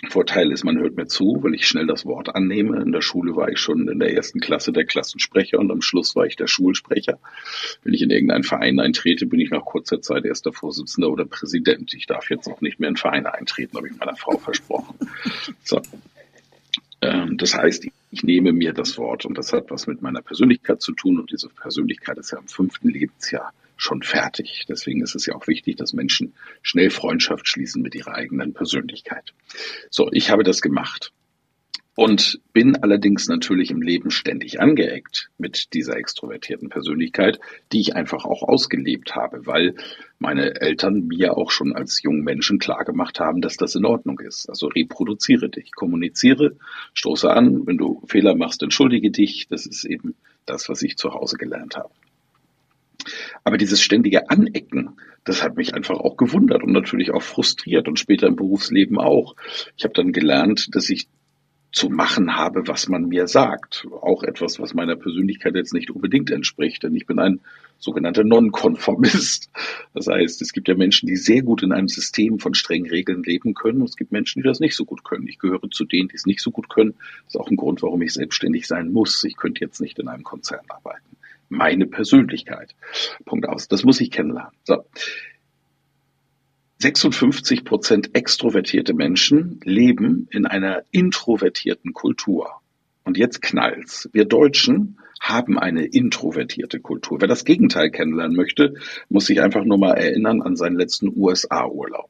[0.07, 2.81] Vorteil ist, man hört mir zu, weil ich schnell das Wort annehme.
[2.81, 6.15] In der Schule war ich schon in der ersten Klasse der Klassensprecher und am Schluss
[6.15, 7.19] war ich der Schulsprecher.
[7.83, 11.93] Wenn ich in irgendeinen Verein eintrete, bin ich nach kurzer Zeit erster Vorsitzender oder Präsident.
[11.93, 14.95] Ich darf jetzt auch nicht mehr in Vereine eintreten, habe ich meiner Frau versprochen.
[15.63, 15.81] So.
[17.01, 20.81] Ähm, das heißt, ich nehme mir das Wort und das hat was mit meiner Persönlichkeit
[20.81, 24.65] zu tun und diese Persönlichkeit ist ja im fünften Lebensjahr schon fertig.
[24.67, 29.33] Deswegen ist es ja auch wichtig, dass Menschen schnell Freundschaft schließen mit ihrer eigenen Persönlichkeit.
[29.89, 31.11] So, ich habe das gemacht
[31.99, 37.39] und bin allerdings natürlich im Leben ständig angeeckt mit dieser extrovertierten Persönlichkeit,
[37.73, 39.75] die ich einfach auch ausgelebt habe, weil
[40.17, 44.19] meine Eltern mir auch schon als jungen Menschen klar gemacht haben, dass das in Ordnung
[44.19, 44.49] ist.
[44.49, 46.55] Also reproduziere dich, kommuniziere,
[46.93, 49.47] stoße an, wenn du Fehler machst, entschuldige dich.
[49.49, 50.15] Das ist eben
[50.45, 51.91] das, was ich zu Hause gelernt habe.
[53.43, 57.99] Aber dieses ständige Anecken, das hat mich einfach auch gewundert und natürlich auch frustriert und
[57.99, 59.35] später im Berufsleben auch.
[59.77, 61.07] Ich habe dann gelernt, dass ich
[61.71, 63.85] zu machen habe, was man mir sagt.
[63.91, 67.41] Auch etwas, was meiner Persönlichkeit jetzt nicht unbedingt entspricht, denn ich bin ein
[67.77, 69.49] sogenannter Nonkonformist.
[69.93, 73.23] Das heißt, es gibt ja Menschen, die sehr gut in einem System von strengen Regeln
[73.23, 73.81] leben können.
[73.81, 75.27] Und es gibt Menschen, die das nicht so gut können.
[75.27, 76.95] Ich gehöre zu denen, die es nicht so gut können.
[77.25, 79.23] Das ist auch ein Grund, warum ich selbstständig sein muss.
[79.23, 81.08] Ich könnte jetzt nicht in einem Konzern arbeiten
[81.49, 82.75] meine Persönlichkeit.
[83.25, 83.67] Punkt aus.
[83.67, 84.53] Das muss ich kennenlernen.
[84.63, 84.83] So.
[86.81, 92.61] 56 Prozent extrovertierte Menschen leben in einer introvertierten Kultur.
[93.03, 94.09] Und jetzt knallt's.
[94.13, 97.19] Wir Deutschen haben eine introvertierte Kultur.
[97.19, 98.75] Wer das Gegenteil kennenlernen möchte,
[99.09, 102.09] muss sich einfach nur mal erinnern an seinen letzten USA-Urlaub.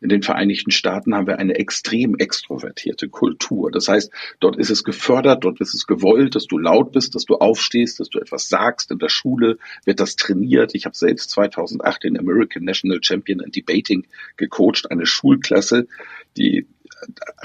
[0.00, 3.70] In den Vereinigten Staaten haben wir eine extrem extrovertierte Kultur.
[3.70, 7.24] Das heißt, dort ist es gefördert, dort ist es gewollt, dass du laut bist, dass
[7.24, 8.90] du aufstehst, dass du etwas sagst.
[8.90, 10.74] In der Schule wird das trainiert.
[10.74, 14.06] Ich habe selbst 2008 den American National Champion in Debating
[14.36, 15.88] gecoacht, eine Schulklasse,
[16.36, 16.66] die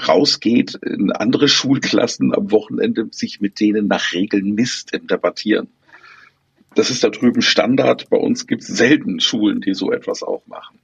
[0.06, 5.68] rausgeht in andere Schulklassen am Wochenende, sich mit denen nach Regeln misst im Debattieren.
[6.74, 8.10] Das ist da drüben Standard.
[8.10, 10.78] Bei uns gibt es selten Schulen, die so etwas auch machen.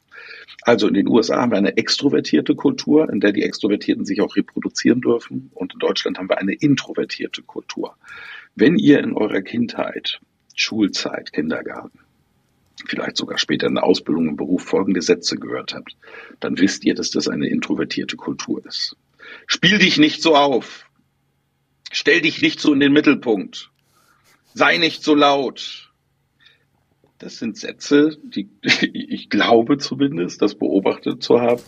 [0.63, 4.37] Also in den USA haben wir eine extrovertierte Kultur, in der die Extrovertierten sich auch
[4.37, 5.51] reproduzieren dürfen.
[5.55, 7.97] Und in Deutschland haben wir eine introvertierte Kultur.
[8.55, 10.21] Wenn ihr in eurer Kindheit,
[10.55, 12.01] Schulzeit, Kindergarten,
[12.87, 15.97] vielleicht sogar später in der Ausbildung im Beruf folgende Sätze gehört habt,
[16.41, 18.97] dann wisst ihr, dass das eine introvertierte Kultur ist.
[19.47, 20.87] Spiel dich nicht so auf.
[21.93, 23.71] Stell dich nicht so in den Mittelpunkt.
[24.55, 25.90] Sei nicht so laut.
[27.21, 31.63] Das sind Sätze, die ich glaube zumindest, das beobachtet zu haben,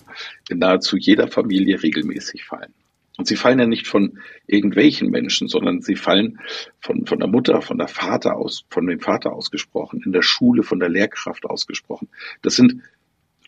[0.49, 2.73] in nahezu jeder Familie regelmäßig fallen.
[3.19, 6.41] Und sie fallen ja nicht von irgendwelchen Menschen, sondern sie fallen
[6.81, 10.63] von, von der Mutter, von der Vater aus, von dem Vater ausgesprochen, in der Schule,
[10.63, 12.09] von der Lehrkraft ausgesprochen.
[12.41, 12.81] Das sind,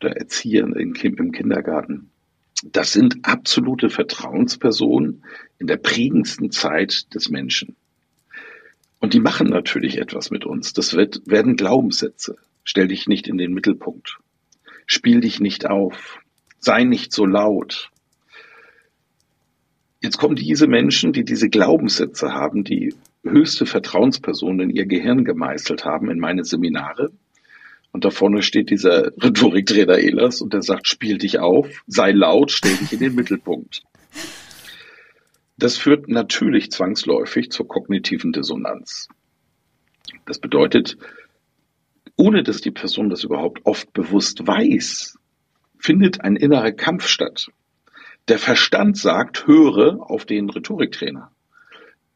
[0.02, 2.10] der Erzieher im Kindergarten.
[2.62, 5.24] Das sind absolute Vertrauenspersonen
[5.58, 7.74] in der prägendsten Zeit des Menschen.
[9.04, 10.72] Und die machen natürlich etwas mit uns.
[10.72, 12.36] Das wird, werden Glaubenssätze.
[12.62, 14.16] Stell dich nicht in den Mittelpunkt.
[14.86, 16.20] Spiel dich nicht auf.
[16.58, 17.90] Sei nicht so laut.
[20.00, 25.84] Jetzt kommen diese Menschen, die diese Glaubenssätze haben, die höchste Vertrauenspersonen in ihr Gehirn gemeißelt
[25.84, 27.10] haben, in meine Seminare.
[27.92, 32.50] Und da vorne steht dieser Rhetoriktrainer Elas und der sagt, spiel dich auf, sei laut,
[32.50, 33.82] stell dich in den Mittelpunkt.
[35.56, 39.08] Das führt natürlich zwangsläufig zur kognitiven Dissonanz.
[40.26, 40.96] Das bedeutet,
[42.16, 45.18] ohne dass die Person das überhaupt oft bewusst weiß,
[45.78, 47.48] findet ein innerer Kampf statt.
[48.28, 51.30] Der Verstand sagt, höre auf den Rhetoriktrainer.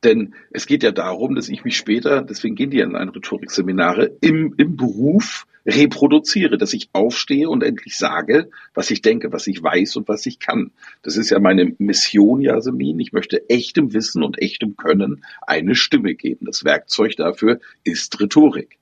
[0.04, 4.16] Denn es geht ja darum, dass ich mich später, deswegen gehen die in ein Rhetorikseminare,
[4.20, 9.62] im, im Beruf reproduziere, dass ich aufstehe und endlich sage, was ich denke, was ich
[9.62, 10.70] weiß und was ich kann.
[11.02, 13.00] Das ist ja meine Mission, Jasmin.
[13.00, 16.46] Ich möchte echtem Wissen und echtem Können eine Stimme geben.
[16.46, 18.78] Das Werkzeug dafür ist Rhetorik.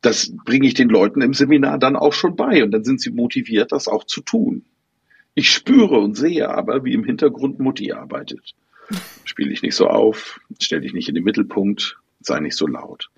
[0.00, 3.12] Das bringe ich den Leuten im Seminar dann auch schon bei und dann sind sie
[3.12, 4.64] motiviert, das auch zu tun.
[5.34, 8.54] Ich spüre und sehe aber, wie im Hintergrund Mutti arbeitet.
[9.24, 13.10] Spiel dich nicht so auf, stell dich nicht in den Mittelpunkt, sei nicht so laut.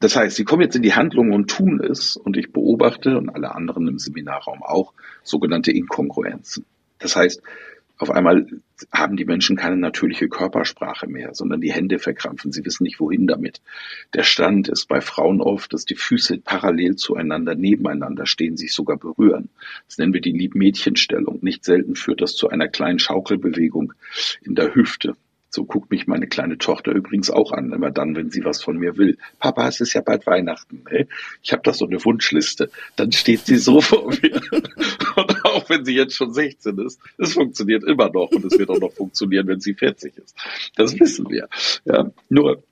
[0.00, 3.30] Das heißt, sie kommen jetzt in die Handlung und tun es und ich beobachte und
[3.30, 6.66] alle anderen im Seminarraum auch sogenannte Inkongruenzen.
[6.98, 7.42] Das heißt,
[7.96, 8.46] auf einmal
[8.92, 12.50] haben die Menschen keine natürliche Körpersprache mehr, sondern die Hände verkrampfen.
[12.50, 13.62] Sie wissen nicht, wohin damit.
[14.14, 18.96] Der Stand ist bei Frauen oft, dass die Füße parallel zueinander, nebeneinander stehen, sich sogar
[18.96, 19.48] berühren.
[19.86, 21.38] Das nennen wir die Liebmädchenstellung.
[21.42, 23.92] Nicht selten führt das zu einer kleinen Schaukelbewegung
[24.42, 25.16] in der Hüfte.
[25.54, 28.76] So guckt mich meine kleine Tochter übrigens auch an, immer dann, wenn sie was von
[28.76, 29.18] mir will.
[29.38, 30.82] Papa, es ist ja bald Weihnachten.
[30.90, 31.06] Ne?
[31.42, 32.70] Ich habe da so eine Wunschliste.
[32.96, 34.40] Dann steht sie so vor mir.
[35.14, 38.68] Und auch wenn sie jetzt schon 16 ist, es funktioniert immer noch und es wird
[38.68, 40.36] auch noch funktionieren, wenn sie 40 ist.
[40.74, 41.48] Das wissen wir.
[41.84, 42.64] Ja, nur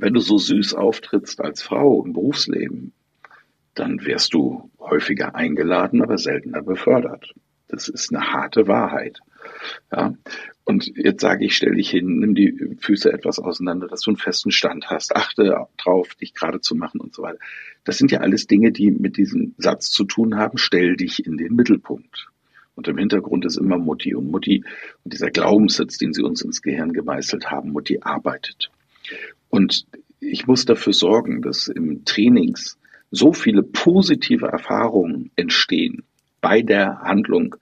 [0.00, 2.92] wenn du so süß auftrittst als Frau im Berufsleben,
[3.74, 7.32] dann wirst du häufiger eingeladen, aber seltener befördert.
[7.68, 9.20] Das ist eine harte Wahrheit.
[9.92, 10.14] Ja,
[10.64, 14.16] und jetzt sage ich, stell dich hin, nimm die Füße etwas auseinander, dass du einen
[14.16, 17.38] festen Stand hast, achte drauf, dich gerade zu machen und so weiter.
[17.84, 21.36] Das sind ja alles Dinge, die mit diesem Satz zu tun haben, stell dich in
[21.36, 22.28] den Mittelpunkt.
[22.76, 24.14] Und im Hintergrund ist immer Mutti.
[24.14, 24.64] Und Mutti,
[25.04, 28.70] und dieser Glaubenssatz, den sie uns ins Gehirn gemeißelt haben, Mutti arbeitet.
[29.50, 29.86] Und
[30.18, 32.78] ich muss dafür sorgen, dass im Trainings
[33.10, 36.04] so viele positive Erfahrungen entstehen,
[36.44, 37.56] bei der Handlung,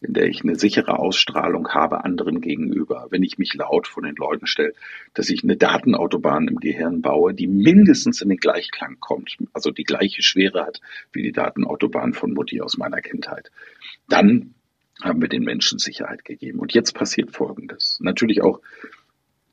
[0.00, 4.16] in der ich eine sichere Ausstrahlung habe anderen gegenüber, wenn ich mich laut vor den
[4.16, 4.72] Leuten stelle,
[5.14, 9.84] dass ich eine Datenautobahn im Gehirn baue, die mindestens in den Gleichklang kommt, also die
[9.84, 10.80] gleiche Schwere hat
[11.12, 13.52] wie die Datenautobahn von Mutti aus meiner Kindheit.
[14.08, 14.54] Dann
[15.00, 16.58] haben wir den Menschen Sicherheit gegeben.
[16.58, 18.00] Und jetzt passiert Folgendes.
[18.02, 18.60] Natürlich auch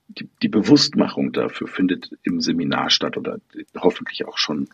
[0.08, 3.40] die, die Bewusstmachung dafür findet im Seminar statt oder
[3.78, 4.70] hoffentlich auch schon,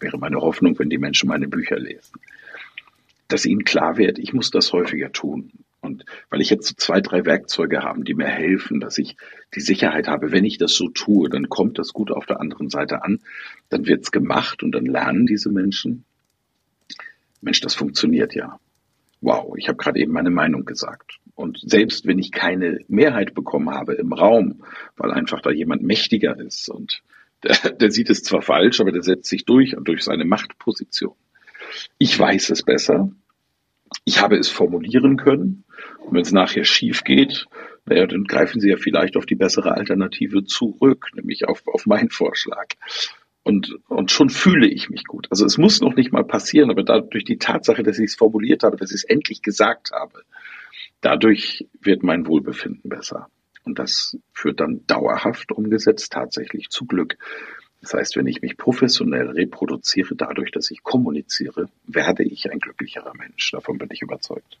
[0.00, 2.14] wäre meine Hoffnung, wenn die Menschen meine Bücher lesen
[3.32, 5.52] dass ihnen klar wird, ich muss das häufiger tun.
[5.80, 9.16] Und weil ich jetzt zwei, drei Werkzeuge habe, die mir helfen, dass ich
[9.54, 12.68] die Sicherheit habe, wenn ich das so tue, dann kommt das gut auf der anderen
[12.68, 13.18] Seite an,
[13.68, 16.04] dann wird's gemacht und dann lernen diese Menschen,
[17.40, 18.60] Mensch, das funktioniert ja.
[19.20, 21.18] Wow, ich habe gerade eben meine Meinung gesagt.
[21.34, 24.62] Und selbst wenn ich keine Mehrheit bekommen habe im Raum,
[24.96, 27.02] weil einfach da jemand mächtiger ist und
[27.42, 31.14] Der, der sieht es zwar falsch, aber der setzt sich durch und durch seine Machtposition.
[31.98, 33.10] Ich weiß es besser.
[34.04, 35.64] Ich habe es formulieren können.
[36.00, 37.46] Und wenn es nachher schief geht,
[37.84, 42.10] naja, dann greifen Sie ja vielleicht auf die bessere Alternative zurück, nämlich auf, auf meinen
[42.10, 42.66] Vorschlag.
[43.42, 45.26] Und, und schon fühle ich mich gut.
[45.30, 48.62] Also es muss noch nicht mal passieren, aber dadurch die Tatsache, dass ich es formuliert
[48.62, 50.22] habe, dass ich es endlich gesagt habe,
[51.00, 53.28] dadurch wird mein Wohlbefinden besser.
[53.64, 57.16] Und das führt dann dauerhaft umgesetzt tatsächlich zu Glück.
[57.82, 63.12] Das heißt, wenn ich mich professionell reproduziere, dadurch, dass ich kommuniziere, werde ich ein glücklicherer
[63.14, 63.50] Mensch.
[63.50, 64.58] Davon bin ich überzeugt.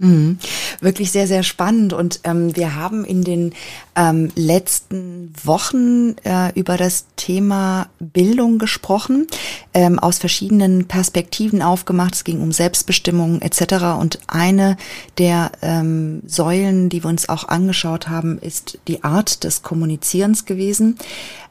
[0.00, 0.38] Mhm.
[0.80, 1.92] Wirklich sehr, sehr spannend.
[1.92, 3.52] Und ähm, wir haben in den
[3.94, 9.26] ähm, letzten Wochen äh, über das Thema Bildung gesprochen,
[9.74, 12.14] ähm, aus verschiedenen Perspektiven aufgemacht.
[12.14, 13.98] Es ging um Selbstbestimmung etc.
[14.00, 14.78] Und eine
[15.18, 20.96] der ähm, Säulen, die wir uns auch angeschaut haben, ist die Art des Kommunizierens gewesen.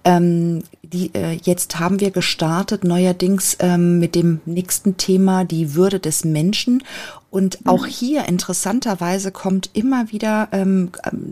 [0.03, 5.99] Ähm, die, äh, jetzt haben wir gestartet neuerdings ähm, mit dem nächsten Thema die Würde
[5.99, 6.83] des Menschen.
[7.31, 7.89] Und auch mhm.
[7.89, 10.89] hier interessanterweise kommt immer wieder ähm,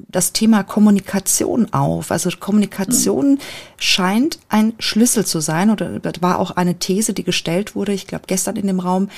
[0.07, 2.11] das Thema Kommunikation auf.
[2.11, 3.39] Also Kommunikation mhm.
[3.79, 8.25] scheint ein Schlüssel zu sein oder war auch eine These, die gestellt wurde, ich glaube
[8.27, 9.09] gestern in dem Raum,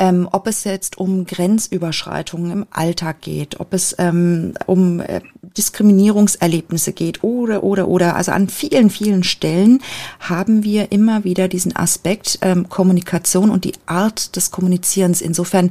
[0.00, 5.20] ähm, ob es jetzt um Grenzüberschreitungen im Alltag geht, ob es ähm, um äh,
[5.56, 8.16] Diskriminierungserlebnisse geht oder, oder, oder.
[8.16, 9.80] Also an vielen, vielen Stellen
[10.18, 15.20] haben wir immer wieder diesen Aspekt ähm, Kommunikation und die Art des Kommunizierens.
[15.20, 15.70] Insofern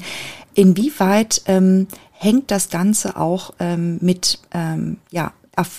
[0.56, 5.34] Inwieweit ähm, hängt das Ganze auch ähm, mit, ähm, ja,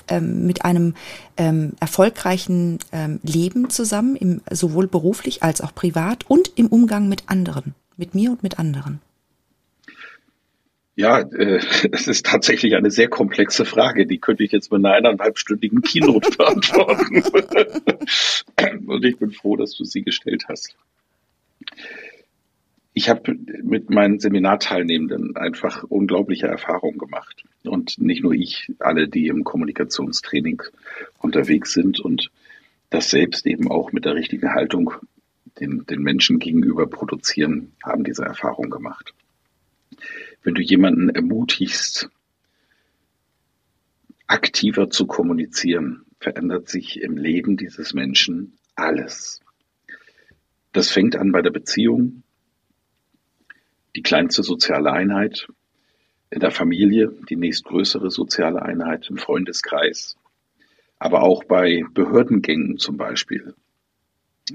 [0.09, 0.95] ähm, mit einem
[1.37, 7.25] ähm, erfolgreichen ähm, Leben zusammen, im, sowohl beruflich als auch privat und im Umgang mit
[7.27, 9.01] anderen, mit mir und mit anderen?
[10.97, 11.61] Ja, äh,
[11.93, 14.07] es ist tatsächlich eine sehr komplexe Frage.
[14.07, 17.23] Die könnte ich jetzt mit einer eineinhalbstündigen Keynote beantworten.
[18.87, 20.77] und ich bin froh, dass du sie gestellt hast
[22.97, 27.45] ich habe mit meinen Seminarteilnehmenden einfach unglaubliche Erfahrungen gemacht.
[27.65, 30.63] Und nicht nur ich, alle, die im Kommunikationstraining
[31.19, 32.31] unterwegs sind und
[32.91, 34.93] das selbst eben auch mit der richtigen Haltung
[35.59, 39.13] den, den Menschen gegenüber produzieren, haben diese Erfahrung gemacht.
[40.45, 42.09] Wenn du jemanden ermutigst,
[44.29, 49.41] aktiver zu kommunizieren, verändert sich im Leben dieses Menschen alles.
[50.73, 52.24] Das fängt an bei der Beziehung,
[53.97, 55.47] die kleinste soziale Einheit,
[56.31, 60.17] in der Familie die nächstgrößere soziale Einheit, im Freundeskreis,
[60.99, 63.55] aber auch bei Behördengängen zum Beispiel.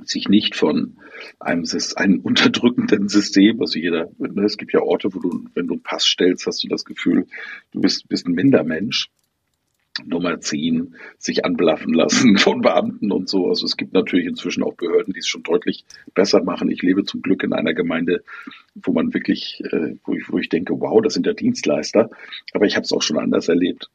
[0.04, 0.98] Sich nicht von
[1.40, 5.76] einem, einem unterdrückenden System, also jeder, ne, es gibt ja Orte, wo du, wenn du
[5.76, 7.28] einen Pass stellst, hast du das Gefühl,
[7.72, 9.10] du bist, bist ein Mindermensch.
[10.06, 13.48] Nummer ziehen, sich anblaffen lassen von Beamten und so.
[13.48, 16.70] Also es gibt natürlich inzwischen auch Behörden, die es schon deutlich besser machen.
[16.70, 18.24] Ich lebe zum Glück in einer Gemeinde,
[18.76, 22.10] wo man wirklich, äh, wo, ich, wo ich denke, wow, das sind ja Dienstleister.
[22.54, 23.90] Aber ich habe es auch schon anders erlebt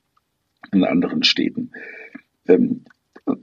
[0.73, 1.73] in anderen Städten.
[2.47, 2.85] Ähm,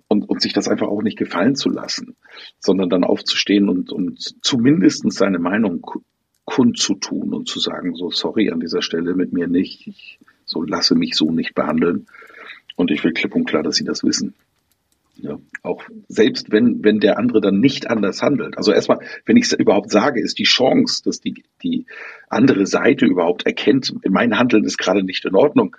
[0.07, 2.15] und, und sich das einfach auch nicht gefallen zu lassen,
[2.59, 6.03] sondern dann aufzustehen und, und zumindest seine Meinung
[6.45, 10.95] kundzutun und zu sagen, so sorry an dieser Stelle mit mir nicht, ich so lasse
[10.95, 12.07] mich so nicht behandeln.
[12.75, 14.33] Und ich will klipp und klar, dass sie das wissen.
[15.17, 18.57] Ja, auch selbst wenn, wenn der andere dann nicht anders handelt.
[18.57, 21.85] Also erstmal, wenn ich es überhaupt sage, ist die Chance, dass die, die
[22.29, 25.75] andere Seite überhaupt erkennt, mein Handeln ist gerade nicht in Ordnung.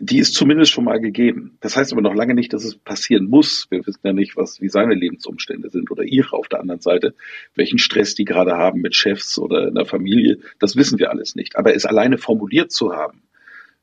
[0.00, 1.56] Die ist zumindest schon mal gegeben.
[1.60, 3.66] Das heißt aber noch lange nicht, dass es passieren muss.
[3.70, 7.14] Wir wissen ja nicht, was, wie seine Lebensumstände sind oder ihre auf der anderen Seite,
[7.54, 10.40] welchen Stress die gerade haben mit Chefs oder in der Familie.
[10.58, 11.56] Das wissen wir alles nicht.
[11.56, 13.22] Aber es alleine formuliert zu haben,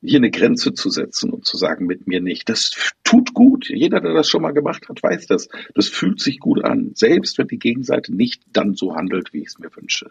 [0.02, 2.48] hier eine Grenze zu setzen und zu sagen, mit mir nicht.
[2.48, 3.68] Das tut gut.
[3.68, 5.48] Jeder, der das schon mal gemacht hat, weiß das.
[5.74, 6.92] Das fühlt sich gut an.
[6.94, 10.10] Selbst wenn die Gegenseite nicht dann so handelt, wie ich es mir wünsche.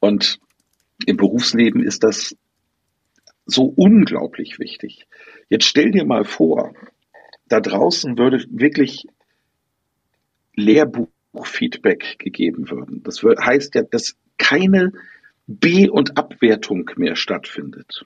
[0.00, 0.38] Und
[1.04, 2.36] im Berufsleben ist das
[3.44, 5.06] so unglaublich wichtig.
[5.48, 6.74] Jetzt stell dir mal vor,
[7.48, 9.06] da draußen würde wirklich
[10.54, 13.02] Lehrbuchfeedback gegeben würden.
[13.02, 14.92] Das heißt ja, dass keine
[15.46, 18.04] B- und Abwertung mehr stattfindet.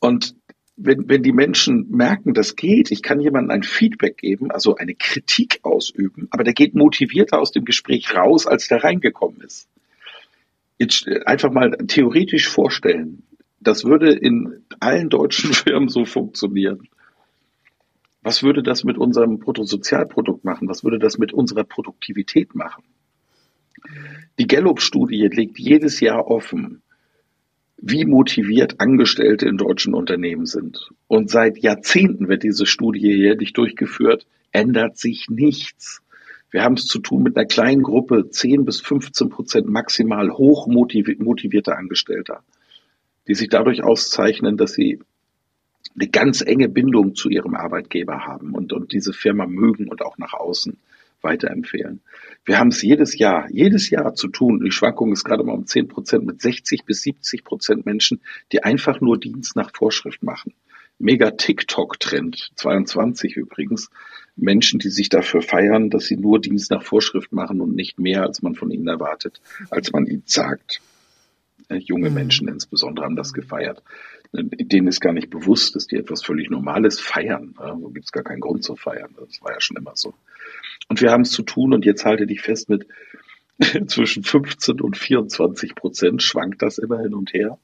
[0.00, 0.34] Und
[0.76, 4.94] wenn, wenn die Menschen merken, das geht, ich kann jemandem ein Feedback geben, also eine
[4.94, 9.68] Kritik ausüben, aber der geht motivierter aus dem Gespräch raus, als der reingekommen ist.
[10.78, 13.24] Jetzt einfach mal theoretisch vorstellen,
[13.60, 16.88] das würde in allen deutschen Firmen so funktionieren.
[18.22, 20.68] Was würde das mit unserem Bruttosozialprodukt machen?
[20.68, 22.84] Was würde das mit unserer Produktivität machen?
[24.38, 26.82] Die Gallup-Studie legt jedes Jahr offen,
[27.80, 30.90] wie motiviert Angestellte in deutschen Unternehmen sind.
[31.06, 34.26] Und seit Jahrzehnten wird diese Studie jährlich durchgeführt.
[34.50, 36.02] ändert sich nichts.
[36.50, 41.76] Wir haben es zu tun mit einer kleinen Gruppe, 10 bis 15 Prozent maximal hochmotivierte
[41.76, 42.42] Angestellter,
[43.28, 45.00] die sich dadurch auszeichnen, dass sie
[45.94, 50.16] eine ganz enge Bindung zu ihrem Arbeitgeber haben und, und diese Firma mögen und auch
[50.16, 50.78] nach außen
[51.22, 52.00] weiterempfehlen.
[52.44, 54.60] Wir haben es jedes Jahr, jedes Jahr zu tun.
[54.64, 58.20] Die Schwankung ist gerade mal um 10 Prozent mit 60 bis 70 Prozent Menschen,
[58.52, 60.54] die einfach nur Dienst nach Vorschrift machen.
[60.98, 63.90] Mega TikTok-Trend, 22 übrigens.
[64.34, 68.22] Menschen, die sich dafür feiern, dass sie nur Dienst nach Vorschrift machen und nicht mehr,
[68.22, 69.40] als man von ihnen erwartet,
[69.70, 70.80] als man ihnen sagt.
[71.68, 72.14] Äh, junge mhm.
[72.14, 73.82] Menschen insbesondere haben das gefeiert.
[74.32, 77.54] Denen ist gar nicht bewusst, dass die etwas völlig Normales feiern.
[77.58, 79.14] So gibt es gar keinen Grund zu feiern.
[79.18, 80.14] Das war ja schon immer so.
[80.88, 82.86] Und wir haben es zu tun, und jetzt halte dich fest, mit
[83.88, 87.58] zwischen 15 und 24 Prozent schwankt das immer hin und her.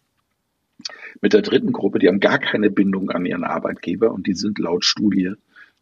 [1.20, 4.58] Mit der dritten Gruppe, die haben gar keine Bindung an ihren Arbeitgeber und die sind
[4.58, 5.32] laut Studie,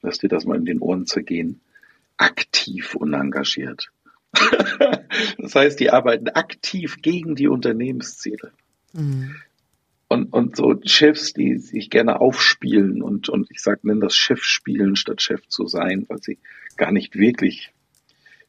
[0.03, 1.61] lass dir das mal in den Ohren zergehen,
[2.19, 3.91] aktiv unengagiert.
[5.39, 8.53] das heißt, die arbeiten aktiv gegen die Unternehmensziele.
[8.93, 9.37] Mhm.
[10.13, 14.45] Und, und so Chefs, die sich gerne aufspielen und, und ich sage, nennen das Chef
[14.45, 16.39] spielen, statt Chef zu sein, weil sie
[16.77, 17.73] gar nicht wirklich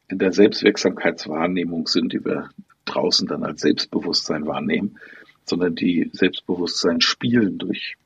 [0.08, 2.50] in der Selbstwirksamkeitswahrnehmung sind, die wir
[2.84, 4.98] draußen dann als Selbstbewusstsein wahrnehmen,
[5.46, 7.96] sondern die Selbstbewusstsein spielen durch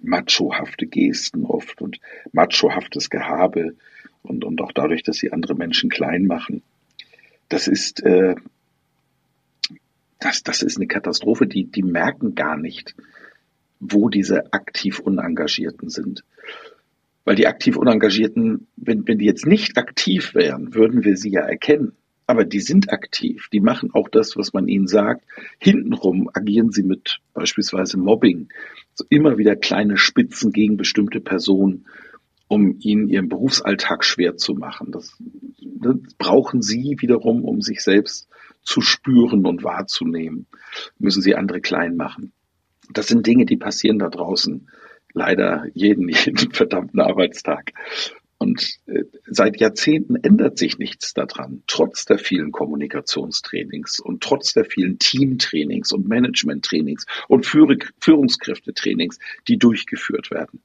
[0.00, 2.00] machohafte Gesten oft und
[2.32, 3.76] machohaftes Gehabe
[4.22, 6.62] und, und auch dadurch, dass sie andere Menschen klein machen.
[7.50, 8.36] Das ist, äh,
[10.20, 11.46] das, das ist eine Katastrophe.
[11.46, 12.94] Die, die merken gar nicht,
[13.80, 16.24] wo diese aktiv Unengagierten sind.
[17.24, 21.40] Weil die aktiv Unengagierten, wenn, wenn die jetzt nicht aktiv wären, würden wir sie ja
[21.40, 21.92] erkennen.
[22.26, 23.48] Aber die sind aktiv.
[23.52, 25.24] Die machen auch das, was man ihnen sagt.
[25.58, 28.50] Hintenrum agieren sie mit beispielsweise Mobbing.
[28.94, 31.86] So immer wieder kleine Spitzen gegen bestimmte Personen,
[32.46, 34.92] um ihnen ihren Berufsalltag schwer zu machen.
[34.92, 35.16] Das,
[35.60, 38.29] das brauchen sie wiederum, um sich selbst
[38.62, 40.46] zu spüren und wahrzunehmen.
[40.98, 42.32] Müssen sie andere klein machen.
[42.92, 44.68] Das sind Dinge, die passieren da draußen
[45.12, 47.72] leider jeden, jeden verdammten Arbeitstag.
[48.38, 54.64] Und äh, seit Jahrzehnten ändert sich nichts daran, trotz der vielen Kommunikationstrainings und trotz der
[54.64, 60.62] vielen Teamtrainings und Managementtrainings und Führungskräftetrainings, die durchgeführt werden.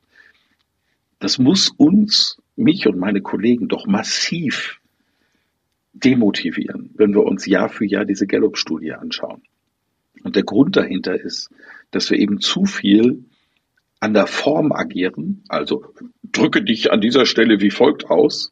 [1.19, 4.79] Das muss uns, mich und meine Kollegen doch massiv
[5.95, 9.41] demotivieren, wenn wir uns Jahr für Jahr diese Gallup-Studie anschauen.
[10.23, 11.49] Und der Grund dahinter ist,
[11.91, 13.25] dass wir eben zu viel
[13.99, 15.85] an der Form agieren, also
[16.23, 18.51] drücke dich an dieser Stelle wie folgt aus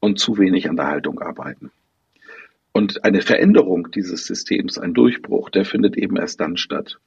[0.00, 1.70] und zu wenig an der Haltung arbeiten.
[2.72, 6.98] Und eine Veränderung dieses Systems, ein Durchbruch, der findet eben erst dann statt,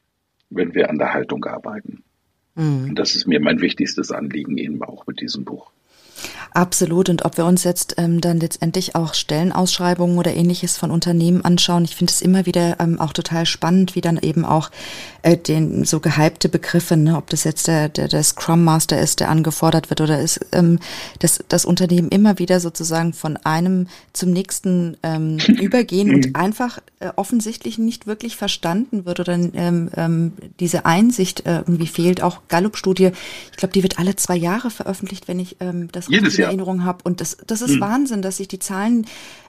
[0.49, 2.03] wenn wir an der Haltung arbeiten.
[2.55, 2.89] Mhm.
[2.89, 5.71] Und das ist mir mein wichtigstes Anliegen eben auch mit diesem Buch.
[6.51, 7.09] Absolut.
[7.09, 11.83] Und ob wir uns jetzt ähm, dann letztendlich auch Stellenausschreibungen oder ähnliches von Unternehmen anschauen,
[11.83, 14.71] ich finde es immer wieder ähm, auch total spannend, wie dann eben auch
[15.21, 19.19] äh, den so gehypte Begriffe, ne, ob das jetzt der, der, der Scrum Master ist,
[19.19, 20.79] der angefordert wird, oder ist ähm,
[21.19, 27.09] das, das Unternehmen immer wieder sozusagen von einem zum nächsten ähm, übergehen und einfach äh,
[27.15, 32.21] offensichtlich nicht wirklich verstanden wird oder ähm, ähm, diese Einsicht äh, irgendwie fehlt.
[32.21, 33.11] Auch Gallup-Studie,
[33.51, 36.83] ich glaube, die wird alle zwei Jahre veröffentlicht, wenn ich ähm, das Jedes in Erinnerung
[36.83, 36.99] habe.
[37.03, 37.81] Und das, das ist mhm.
[37.81, 39.05] Wahnsinn, dass sich die Zahlen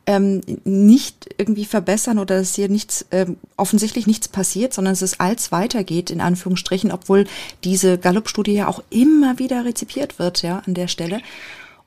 [0.06, 5.20] ähm, nicht irgendwie verbessern oder dass hier nichts, ähm, offensichtlich nichts passiert, sondern dass es
[5.20, 7.26] als weitergeht, in Anführungsstrichen, obwohl
[7.64, 11.20] diese Gallup-Studie ja auch immer wieder rezipiert wird, ja, an der Stelle.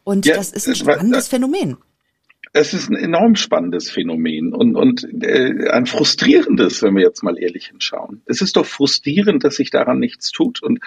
[0.03, 1.77] Und ja, das ist ein spannendes Phänomen.
[2.55, 7.37] Es ist ein enorm spannendes Phänomen und, und äh, ein frustrierendes, wenn wir jetzt mal
[7.39, 8.21] ehrlich hinschauen.
[8.27, 10.61] Es ist doch frustrierend, dass sich daran nichts tut.
[10.61, 10.79] Und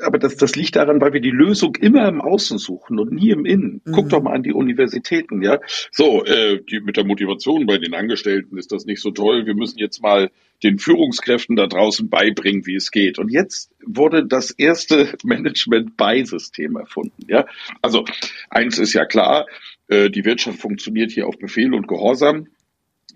[0.00, 3.30] aber das, das liegt daran, weil wir die Lösung immer im Außen suchen und nie
[3.30, 3.80] im Innen.
[3.84, 3.92] Mhm.
[3.92, 5.58] Guck doch mal an die Universitäten, ja.
[5.90, 9.46] So, äh, die, mit der Motivation bei den Angestellten ist das nicht so toll.
[9.46, 10.30] Wir müssen jetzt mal
[10.62, 13.18] den Führungskräften da draußen beibringen, wie es geht.
[13.18, 17.46] Und jetzt wurde das erste Management-Bei-System erfunden, ja.
[17.80, 18.04] Also,
[18.50, 19.46] eins ist ja klar,
[19.88, 22.48] äh, die Wirtschaft funktioniert hier auf Befehl und Gehorsam,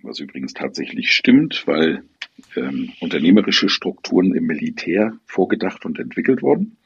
[0.07, 2.03] was übrigens tatsächlich stimmt, weil
[2.57, 6.77] ähm, unternehmerische Strukturen im Militär vorgedacht und entwickelt worden.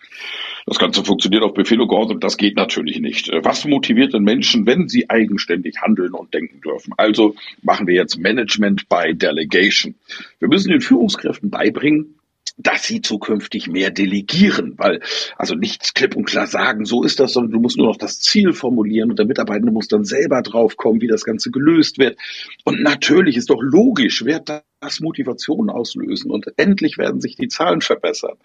[0.66, 2.20] Das Ganze funktioniert auf Befehl und Gehorsam.
[2.20, 3.28] Das geht natürlich nicht.
[3.28, 6.92] Äh, was motiviert den Menschen, wenn sie eigenständig handeln und denken dürfen?
[6.96, 9.94] Also machen wir jetzt Management by Delegation.
[10.38, 12.14] Wir müssen den Führungskräften beibringen,
[12.56, 15.00] dass sie zukünftig mehr delegieren, weil
[15.36, 18.20] also nichts klipp und klar sagen, so ist das, sondern du musst nur noch das
[18.20, 22.18] Ziel formulieren und der Mitarbeitende muss dann selber draufkommen, wie das Ganze gelöst wird.
[22.64, 24.40] Und natürlich ist doch logisch, wer
[24.80, 28.36] das Motivation auslösen und endlich werden sich die Zahlen verbessern.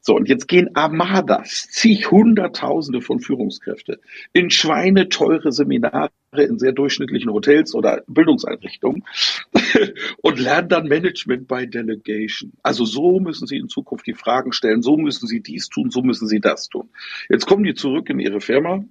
[0.00, 4.00] So, und jetzt gehen Armadas, zig Hunderttausende von Führungskräfte
[4.32, 9.04] in schweineteure Seminare in sehr durchschnittlichen Hotels oder Bildungseinrichtungen
[10.22, 12.52] und lernen dann Management by Delegation.
[12.62, 16.02] Also so müssen sie in Zukunft die Fragen stellen, so müssen sie dies tun, so
[16.02, 16.88] müssen sie das tun.
[17.28, 18.84] Jetzt kommen die zurück in ihre Firma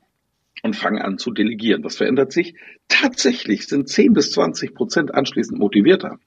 [0.62, 1.84] und fangen an zu delegieren.
[1.84, 2.56] Was verändert sich?
[2.88, 6.20] Tatsächlich sind 10 bis 20 Prozent anschließend motivierter.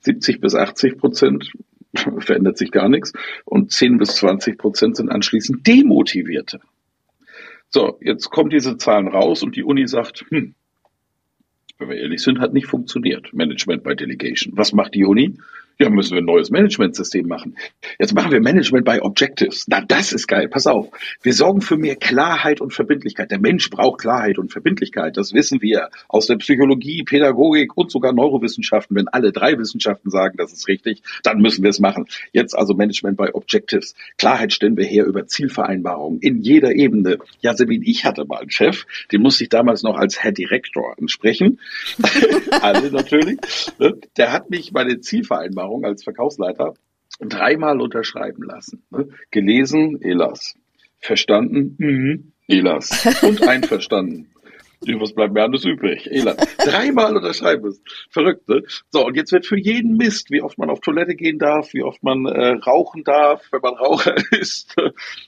[0.00, 1.52] 70 bis 80 Prozent
[2.18, 3.12] verändert sich gar nichts
[3.44, 6.60] und 10 bis 20 Prozent sind anschließend demotivierter.
[7.70, 10.54] So, jetzt kommen diese Zahlen raus und die Uni sagt, hm,
[11.78, 13.32] wenn wir ehrlich sind, hat nicht funktioniert.
[13.32, 14.56] Management by Delegation.
[14.56, 15.38] Was macht die Uni?
[15.80, 17.56] Ja, müssen wir ein neues Managementsystem machen.
[18.00, 19.66] Jetzt machen wir Management by Objectives.
[19.68, 20.48] Na, das ist geil.
[20.48, 20.88] Pass auf.
[21.22, 23.30] Wir sorgen für mehr Klarheit und Verbindlichkeit.
[23.30, 25.16] Der Mensch braucht Klarheit und Verbindlichkeit.
[25.16, 28.96] Das wissen wir aus der Psychologie, Pädagogik und sogar Neurowissenschaften.
[28.96, 32.06] Wenn alle drei Wissenschaften sagen, das ist richtig, dann müssen wir es machen.
[32.32, 33.94] Jetzt also Management by Objectives.
[34.16, 37.18] Klarheit stellen wir her über Zielvereinbarungen in jeder Ebene.
[37.40, 40.96] Ja, Sabine, ich hatte mal einen Chef, den musste ich damals noch als Herr Direktor
[40.98, 41.60] ansprechen.
[42.62, 43.38] alle natürlich.
[43.78, 43.94] Ne?
[44.16, 46.74] Der hat mich meine Zielvereinbarung Vereinbarung als Verkaufsleiter
[47.20, 48.82] dreimal unterschreiben lassen.
[48.90, 49.08] Ne?
[49.30, 50.54] Gelesen, Elas.
[51.00, 52.32] Verstanden, mhm.
[52.48, 53.22] Elas.
[53.22, 54.30] Und einverstanden.
[54.80, 56.08] Was bleibt mir anders übrig?
[56.10, 56.36] Elas.
[56.58, 57.82] Dreimal unterschreiben ist.
[58.10, 58.62] Verrückt, ne?
[58.90, 61.82] So, und jetzt wird für jeden Mist, wie oft man auf Toilette gehen darf, wie
[61.82, 64.76] oft man äh, rauchen darf, wenn man Raucher ist,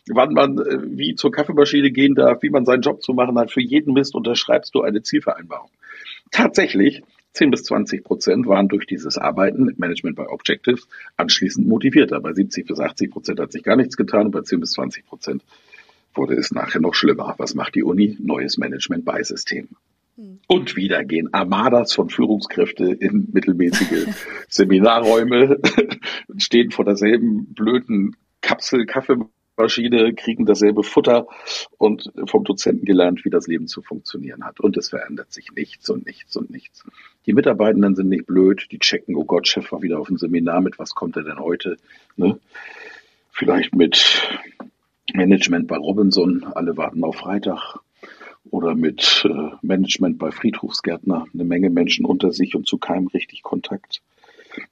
[0.08, 3.50] wann man äh, wie zur Kaffeemaschine gehen darf, wie man seinen Job zu machen hat,
[3.50, 5.70] für jeden Mist unterschreibst du eine Zielvereinbarung.
[6.30, 7.02] Tatsächlich
[7.32, 12.20] 10 bis 20 Prozent waren durch dieses Arbeiten mit Management by Objectives anschließend motivierter.
[12.20, 15.06] Bei 70 bis 80 Prozent hat sich gar nichts getan und bei 10 bis 20
[15.06, 15.44] Prozent
[16.14, 17.34] wurde es nachher noch schlimmer.
[17.38, 18.16] Was macht die Uni?
[18.20, 19.68] Neues Management by System.
[20.16, 20.40] Hm.
[20.48, 24.08] Und wieder gehen Armadas von Führungskräfte in mittelmäßige
[24.48, 25.60] Seminarräume,
[26.36, 29.16] stehen vor derselben blöden Kapsel Kaffee
[29.56, 31.26] Maschine, kriegen dasselbe Futter
[31.76, 34.58] und vom Dozenten gelernt, wie das Leben zu funktionieren hat.
[34.60, 36.84] Und es verändert sich nichts und nichts und nichts.
[37.30, 40.60] Die Mitarbeitenden sind nicht blöd, die checken, oh Gott, Chef war wieder auf dem Seminar
[40.60, 41.76] mit, was kommt er denn heute?
[42.16, 42.40] Ne?
[43.30, 44.28] Vielleicht mit
[45.14, 47.78] Management bei Robinson, alle warten auf Freitag.
[48.50, 53.44] Oder mit äh, Management bei Friedhofsgärtner, eine Menge Menschen unter sich und zu keinem richtig
[53.44, 54.02] Kontakt.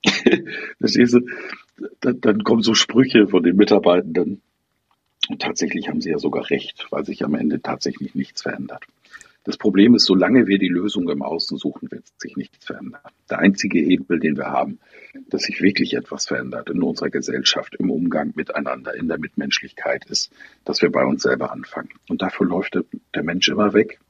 [0.80, 1.20] Verstehst du?
[2.00, 4.42] Dann, dann kommen so Sprüche von den Mitarbeitenden.
[5.28, 8.82] Und tatsächlich haben sie ja sogar recht, weil sich am Ende tatsächlich nichts verändert.
[9.48, 13.00] Das Problem ist, solange wir die Lösung im Außen suchen, wird sich nichts verändern.
[13.30, 14.78] Der einzige Hebel, den wir haben,
[15.30, 20.30] dass sich wirklich etwas verändert in unserer Gesellschaft, im Umgang miteinander, in der Mitmenschlichkeit, ist,
[20.66, 21.88] dass wir bei uns selber anfangen.
[22.10, 22.78] Und dafür läuft
[23.14, 24.00] der Mensch immer weg,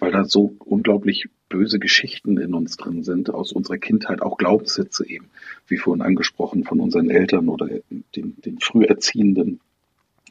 [0.00, 5.08] weil da so unglaublich böse Geschichten in uns drin sind, aus unserer Kindheit, auch Glaubenssätze
[5.08, 5.30] eben,
[5.68, 7.68] wie vorhin angesprochen, von unseren Eltern oder
[8.16, 9.60] den, den Früherziehenden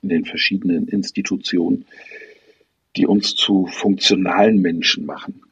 [0.01, 1.85] in den verschiedenen Institutionen,
[2.95, 5.43] die uns zu funktionalen Menschen machen,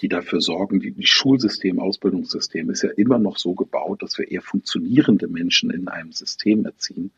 [0.00, 4.30] die dafür sorgen, die, die Schulsystem, Ausbildungssystem ist ja immer noch so gebaut, dass wir
[4.30, 7.10] eher funktionierende Menschen in einem System erziehen,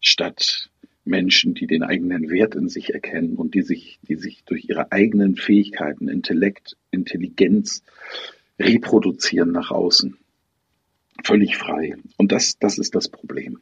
[0.00, 0.70] statt
[1.04, 4.92] Menschen, die den eigenen Wert in sich erkennen und die sich, die sich durch ihre
[4.92, 7.82] eigenen Fähigkeiten, Intellekt, Intelligenz
[8.58, 10.16] reproduzieren nach außen.
[11.24, 11.96] Völlig frei.
[12.16, 13.58] Und das, das ist das Problem.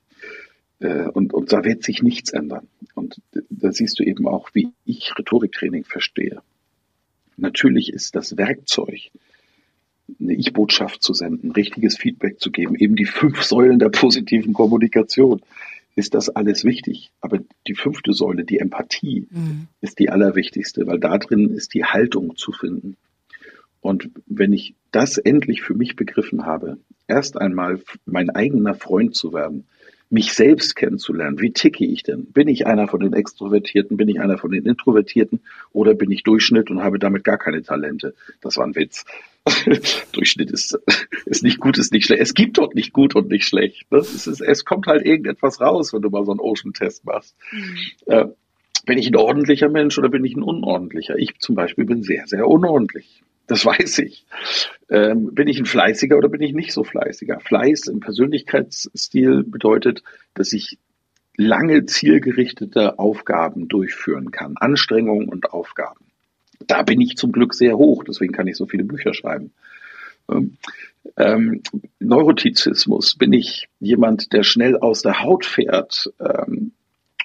[0.80, 2.68] Äh, und, und da wird sich nichts ändern.
[2.94, 3.20] Und
[3.50, 6.40] da siehst du eben auch, wie ich Rhetoriktraining verstehe.
[7.36, 9.10] Natürlich ist das Werkzeug,
[10.20, 15.42] eine Ich-Botschaft zu senden, richtiges Feedback zu geben, eben die fünf Säulen der positiven Kommunikation,
[15.96, 17.10] ist das alles wichtig.
[17.20, 19.66] Aber die fünfte Säule, die Empathie, mhm.
[19.80, 22.96] ist die allerwichtigste, weil da drin ist die Haltung zu finden.
[23.80, 29.32] Und wenn ich das endlich für mich begriffen habe, erst einmal mein eigener Freund zu
[29.32, 29.64] werden,
[30.08, 31.40] mich selbst kennenzulernen.
[31.40, 32.26] Wie ticke ich denn?
[32.26, 33.96] Bin ich einer von den Extrovertierten?
[33.96, 35.40] Bin ich einer von den Introvertierten?
[35.72, 38.14] Oder bin ich Durchschnitt und habe damit gar keine Talente?
[38.40, 39.04] Das war ein Witz.
[40.12, 40.78] Durchschnitt ist,
[41.24, 42.22] ist nicht gut, ist nicht schlecht.
[42.22, 43.90] Es gibt dort nicht gut und nicht schlecht.
[43.90, 43.98] Ne?
[43.98, 47.36] Es, ist, es kommt halt irgendetwas raus, wenn du mal so einen Ocean-Test machst.
[47.50, 47.76] Mhm.
[48.06, 48.26] Äh,
[48.84, 51.16] bin ich ein ordentlicher Mensch oder bin ich ein unordentlicher?
[51.18, 53.24] Ich zum Beispiel bin sehr, sehr unordentlich.
[53.46, 54.26] Das weiß ich.
[54.88, 57.40] Ähm, bin ich ein Fleißiger oder bin ich nicht so fleißiger?
[57.40, 60.02] Fleiß im Persönlichkeitsstil bedeutet,
[60.34, 60.78] dass ich
[61.36, 64.56] lange zielgerichtete Aufgaben durchführen kann.
[64.56, 66.06] Anstrengungen und Aufgaben.
[66.66, 69.52] Da bin ich zum Glück sehr hoch, deswegen kann ich so viele Bücher schreiben.
[70.30, 70.56] Ähm,
[71.16, 71.62] ähm,
[72.00, 76.12] Neurotizismus, bin ich jemand, der schnell aus der Haut fährt?
[76.18, 76.72] Ähm,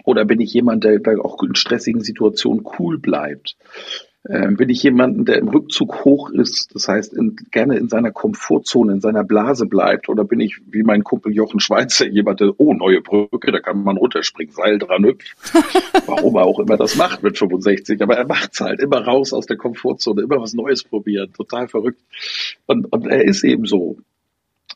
[0.04, 3.56] oder bin ich jemand, der, der auch in stressigen Situationen cool bleibt?
[4.30, 8.12] Ähm, bin ich jemanden, der im Rückzug hoch ist, das heißt in, gerne in seiner
[8.12, 10.10] Komfortzone, in seiner Blase bleibt?
[10.10, 13.84] Oder bin ich wie mein Kumpel Jochen Schweizer jemand, der, oh, neue Brücke, da kann
[13.84, 15.36] man runterspringen, Seil dran hüpft.
[16.06, 19.48] Warum er auch immer das macht mit 65, aber er macht's halt, immer raus aus
[19.48, 22.02] der Komfortzone, immer was Neues probieren, total verrückt.
[22.68, 23.98] Und, und er ist eben so.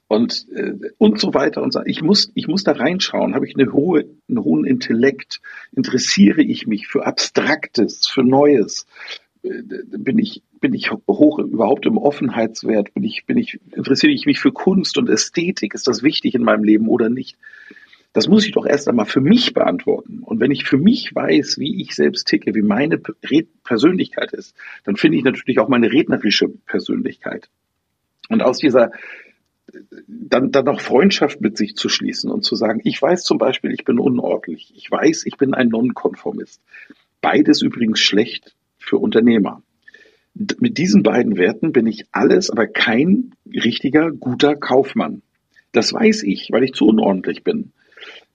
[0.07, 1.81] Und, äh, und so weiter und so.
[1.85, 3.33] Ich muss, ich muss da reinschauen.
[3.33, 5.41] Habe ich eine hohe, einen hohen Intellekt?
[5.75, 8.85] Interessiere ich mich für Abstraktes, für Neues?
[9.45, 12.93] Bin ich, bin ich hoch überhaupt im Offenheitswert?
[12.93, 15.73] Bin ich, bin ich, interessiere ich mich für Kunst und Ästhetik?
[15.73, 17.37] Ist das wichtig in meinem Leben oder nicht?
[18.13, 20.19] Das muss ich doch erst einmal für mich beantworten.
[20.19, 22.97] Und wenn ich für mich weiß, wie ich selbst ticke, wie meine
[23.63, 27.49] Persönlichkeit ist, dann finde ich natürlich auch meine rednerische Persönlichkeit.
[28.29, 28.91] Und aus dieser,
[30.07, 33.73] dann, dann auch Freundschaft mit sich zu schließen und zu sagen, ich weiß zum Beispiel,
[33.73, 34.71] ich bin unordentlich.
[34.75, 36.61] Ich weiß, ich bin ein Nonkonformist.
[37.19, 38.54] Beides übrigens schlecht
[38.85, 39.61] für Unternehmer.
[40.33, 45.21] Mit diesen beiden Werten bin ich alles, aber kein richtiger, guter Kaufmann.
[45.71, 47.71] Das weiß ich, weil ich zu unordentlich bin.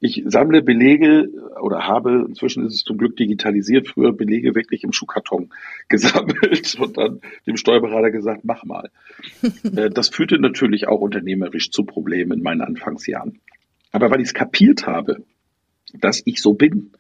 [0.01, 1.29] Ich sammle Belege
[1.61, 5.51] oder habe, inzwischen ist es zum Glück digitalisiert, früher Belege wirklich im Schuhkarton
[5.89, 8.91] gesammelt und dann dem Steuerberater gesagt, mach mal.
[9.77, 13.41] Äh, das führte natürlich auch unternehmerisch zu Problemen in meinen Anfangsjahren.
[13.93, 15.23] Aber weil ich es kapiert habe,
[15.93, 16.93] dass ich so bin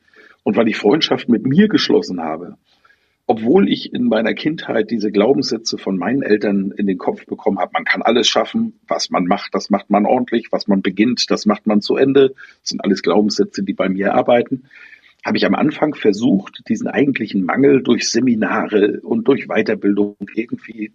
[0.42, 2.57] und weil ich Freundschaft mit mir geschlossen habe,
[3.30, 7.70] obwohl ich in meiner Kindheit diese Glaubenssätze von meinen Eltern in den Kopf bekommen habe,
[7.74, 11.46] man kann alles schaffen, was man macht, das macht man ordentlich, was man beginnt, das
[11.46, 12.30] macht man zu Ende.
[12.30, 14.64] Das sind alles Glaubenssätze, die bei mir arbeiten.
[15.24, 20.92] Habe ich am Anfang versucht, diesen eigentlichen Mangel durch Seminare und durch Weiterbildung irgendwie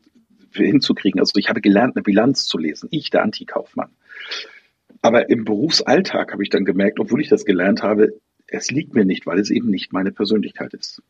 [0.51, 1.21] hinzukriegen.
[1.21, 2.89] Also ich habe gelernt, eine Bilanz zu lesen.
[2.91, 3.91] Ich, der Antikaufmann.
[5.01, 9.05] Aber im Berufsalltag habe ich dann gemerkt, obwohl ich das gelernt habe, es liegt mir
[9.05, 11.01] nicht, weil es eben nicht meine Persönlichkeit ist.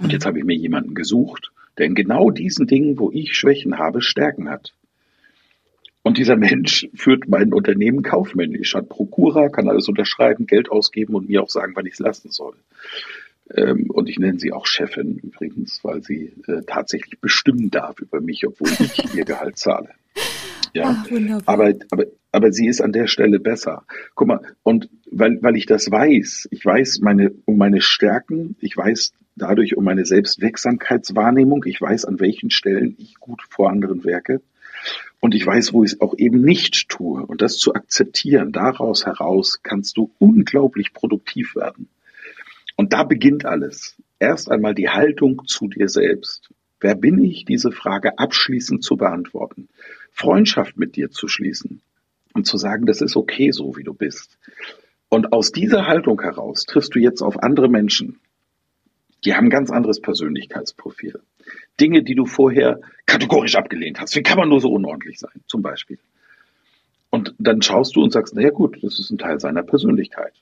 [0.00, 3.78] Und jetzt habe ich mir jemanden gesucht, der in genau diesen Dingen, wo ich Schwächen
[3.78, 4.74] habe, Stärken hat.
[6.02, 11.28] Und dieser Mensch führt mein Unternehmen kaufmännisch, hat Prokura, kann alles unterschreiben, Geld ausgeben und
[11.28, 12.54] mir auch sagen, wann ich es lassen soll.
[13.54, 18.20] Ähm, und ich nenne sie auch Chefin übrigens, weil sie äh, tatsächlich bestimmen darf über
[18.20, 19.90] mich, obwohl ich ihr Gehalt zahle.
[20.74, 23.84] Ja, Ach, aber, aber, aber sie ist an der Stelle besser.
[24.14, 28.76] Guck mal, und weil, weil ich das weiß, ich weiß meine, um meine Stärken, ich
[28.76, 31.64] weiß dadurch um meine Selbstwirksamkeitswahrnehmung.
[31.66, 34.42] Ich weiß, an welchen Stellen ich gut vor anderen werke.
[35.20, 37.24] Und ich weiß, wo ich es auch eben nicht tue.
[37.24, 41.88] Und das zu akzeptieren, daraus heraus kannst du unglaublich produktiv werden.
[42.76, 43.96] Und da beginnt alles.
[44.20, 46.50] Erst einmal die Haltung zu dir selbst.
[46.80, 49.68] Wer bin ich, diese Frage abschließend zu beantworten.
[50.12, 51.80] Freundschaft mit dir zu schließen
[52.34, 54.38] und zu sagen, das ist okay so, wie du bist.
[55.08, 58.20] Und aus dieser Haltung heraus triffst du jetzt auf andere Menschen,
[59.24, 61.20] die haben ein ganz anderes Persönlichkeitsprofil.
[61.80, 64.16] Dinge, die du vorher kategorisch abgelehnt hast.
[64.16, 65.98] Wie kann man nur so unordentlich sein, zum Beispiel?
[67.10, 70.34] Und dann schaust du und sagst, naja gut, das ist ein Teil seiner Persönlichkeit.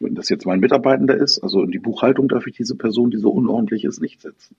[0.00, 3.18] Wenn das jetzt mein Mitarbeitender ist, also in die Buchhaltung darf ich diese Person, die
[3.18, 4.56] so unordentlich ist, nicht setzen.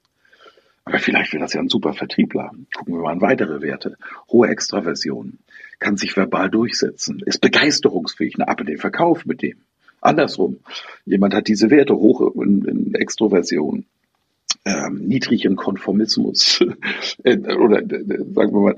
[0.86, 2.52] Aber vielleicht will das ja ein super Vertriebler.
[2.76, 3.98] Gucken wir mal an weitere Werte.
[4.32, 5.40] Hohe Extraversion,
[5.80, 9.62] kann sich verbal durchsetzen, ist begeisterungsfähig, eine Ab in den Verkauf mit dem.
[10.02, 10.60] Andersrum.
[11.06, 13.86] Jemand hat diese Werte hoch in, in Extroversion,
[14.66, 16.64] ähm, niedrig in Konformismus
[17.24, 18.78] äh, oder äh, sagen wir mal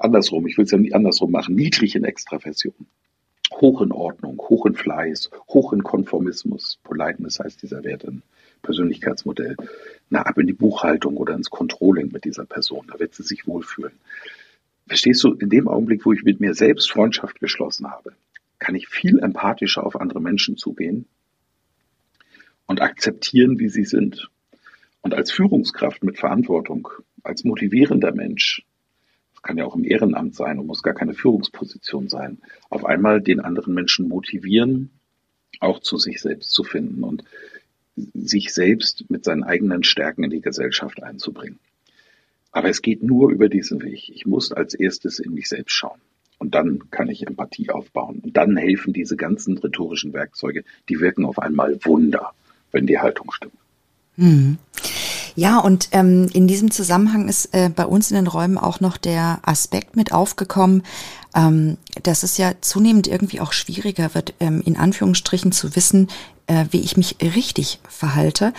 [0.00, 2.74] andersrum, ich will es ja nicht andersrum machen, niedrig in Extraversion,
[3.52, 8.22] hoch in Ordnung, hoch in Fleiß, hoch in Konformismus, Politeness heißt dieser Wert im
[8.62, 9.56] Persönlichkeitsmodell,
[10.10, 13.46] na ab in die Buchhaltung oder ins Controlling mit dieser Person, da wird sie sich
[13.46, 13.92] wohlfühlen.
[14.86, 18.12] Verstehst du, in dem Augenblick, wo ich mit mir selbst Freundschaft geschlossen habe,
[18.62, 21.06] kann ich viel empathischer auf andere Menschen zugehen
[22.66, 24.30] und akzeptieren, wie sie sind.
[25.00, 26.88] Und als Führungskraft mit Verantwortung,
[27.24, 28.64] als motivierender Mensch,
[29.34, 32.38] das kann ja auch im Ehrenamt sein und muss gar keine Führungsposition sein,
[32.70, 34.90] auf einmal den anderen Menschen motivieren,
[35.58, 37.24] auch zu sich selbst zu finden und
[38.14, 41.58] sich selbst mit seinen eigenen Stärken in die Gesellschaft einzubringen.
[42.52, 44.08] Aber es geht nur über diesen Weg.
[44.08, 46.00] Ich muss als erstes in mich selbst schauen.
[46.42, 48.20] Und dann kann ich Empathie aufbauen.
[48.24, 52.32] Und dann helfen diese ganzen rhetorischen Werkzeuge, die wirken auf einmal Wunder,
[52.72, 53.54] wenn die Haltung stimmt.
[54.16, 54.58] Hm.
[55.36, 58.96] Ja, und ähm, in diesem Zusammenhang ist äh, bei uns in den Räumen auch noch
[58.96, 60.82] der Aspekt mit aufgekommen,
[61.36, 66.08] ähm, dass es ja zunehmend irgendwie auch schwieriger wird, ähm, in Anführungsstrichen zu wissen,
[66.48, 68.52] äh, wie ich mich richtig verhalte.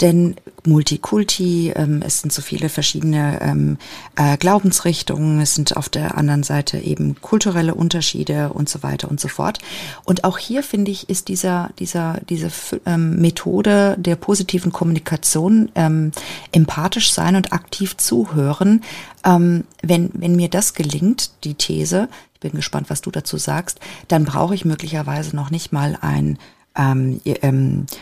[0.00, 0.36] Denn
[0.66, 3.78] Multikulti, ähm, es sind so viele verschiedene ähm,
[4.16, 9.20] äh, Glaubensrichtungen, es sind auf der anderen Seite eben kulturelle Unterschiede und so weiter und
[9.20, 9.58] so fort.
[10.04, 12.50] Und auch hier finde ich, ist dieser, dieser, diese
[12.84, 16.12] ähm, Methode der positiven Kommunikation, ähm,
[16.52, 18.82] empathisch sein und aktiv zuhören,
[19.24, 23.80] ähm, wenn, wenn mir das gelingt, die These, ich bin gespannt, was du dazu sagst,
[24.08, 26.38] dann brauche ich möglicherweise noch nicht mal ein
[26.76, 27.92] ähm, ähm, äh,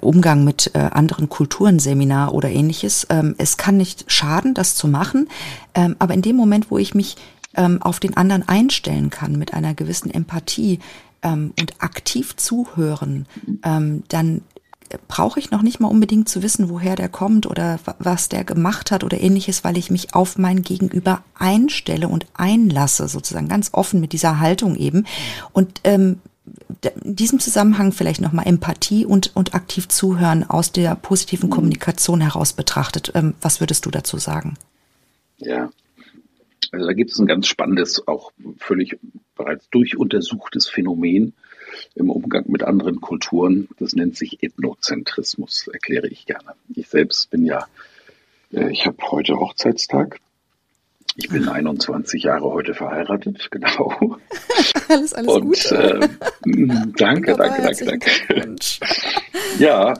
[0.00, 3.06] Umgang mit äh, anderen Kulturen, Seminar oder ähnliches.
[3.08, 5.28] Ähm, es kann nicht schaden, das zu machen,
[5.74, 7.16] ähm, aber in dem Moment, wo ich mich
[7.54, 10.78] ähm, auf den anderen einstellen kann mit einer gewissen Empathie
[11.22, 13.26] und aktiv zuhören,
[13.60, 14.40] dann
[15.06, 18.90] brauche ich noch nicht mal unbedingt zu wissen, woher der kommt oder was der gemacht
[18.90, 24.00] hat oder ähnliches, weil ich mich auf mein Gegenüber einstelle und einlasse, sozusagen ganz offen
[24.00, 25.06] mit dieser Haltung eben.
[25.52, 26.20] Und ähm,
[27.04, 31.52] in diesem Zusammenhang vielleicht nochmal Empathie und, und aktiv zuhören aus der positiven mhm.
[31.54, 33.12] Kommunikation heraus betrachtet.
[33.14, 34.54] Ähm, was würdest du dazu sagen?
[35.38, 35.70] Ja,
[36.72, 38.98] also da gibt es ein ganz spannendes, auch völlig
[39.36, 41.32] bereits durchuntersuchtes Phänomen
[41.94, 43.68] im Umgang mit anderen Kulturen.
[43.78, 46.54] Das nennt sich Ethnozentrismus, erkläre ich gerne.
[46.74, 47.66] Ich selbst bin ja,
[48.52, 50.20] äh, ich habe heute Hochzeitstag
[51.22, 54.16] ich bin 21 Jahre heute verheiratet, genau.
[54.88, 56.00] alles, alles Und, Gute.
[56.00, 56.08] Äh,
[56.96, 58.60] danke, danke, danke, danke.
[59.58, 59.94] ja,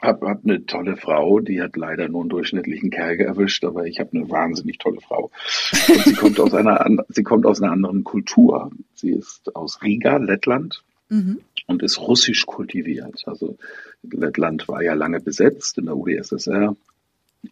[0.00, 4.00] hab, hab eine tolle Frau, die hat leider nur einen durchschnittlichen Kerl erwischt, aber ich
[4.00, 5.30] habe eine wahnsinnig tolle Frau.
[5.88, 8.72] Und sie kommt aus einer, sie kommt aus einer anderen Kultur.
[8.94, 10.82] Sie ist aus Riga, Lettland.
[11.08, 11.40] Mhm.
[11.68, 13.22] Und ist russisch kultiviert.
[13.26, 13.56] Also
[14.02, 16.74] Lettland war ja lange besetzt in der UdSSR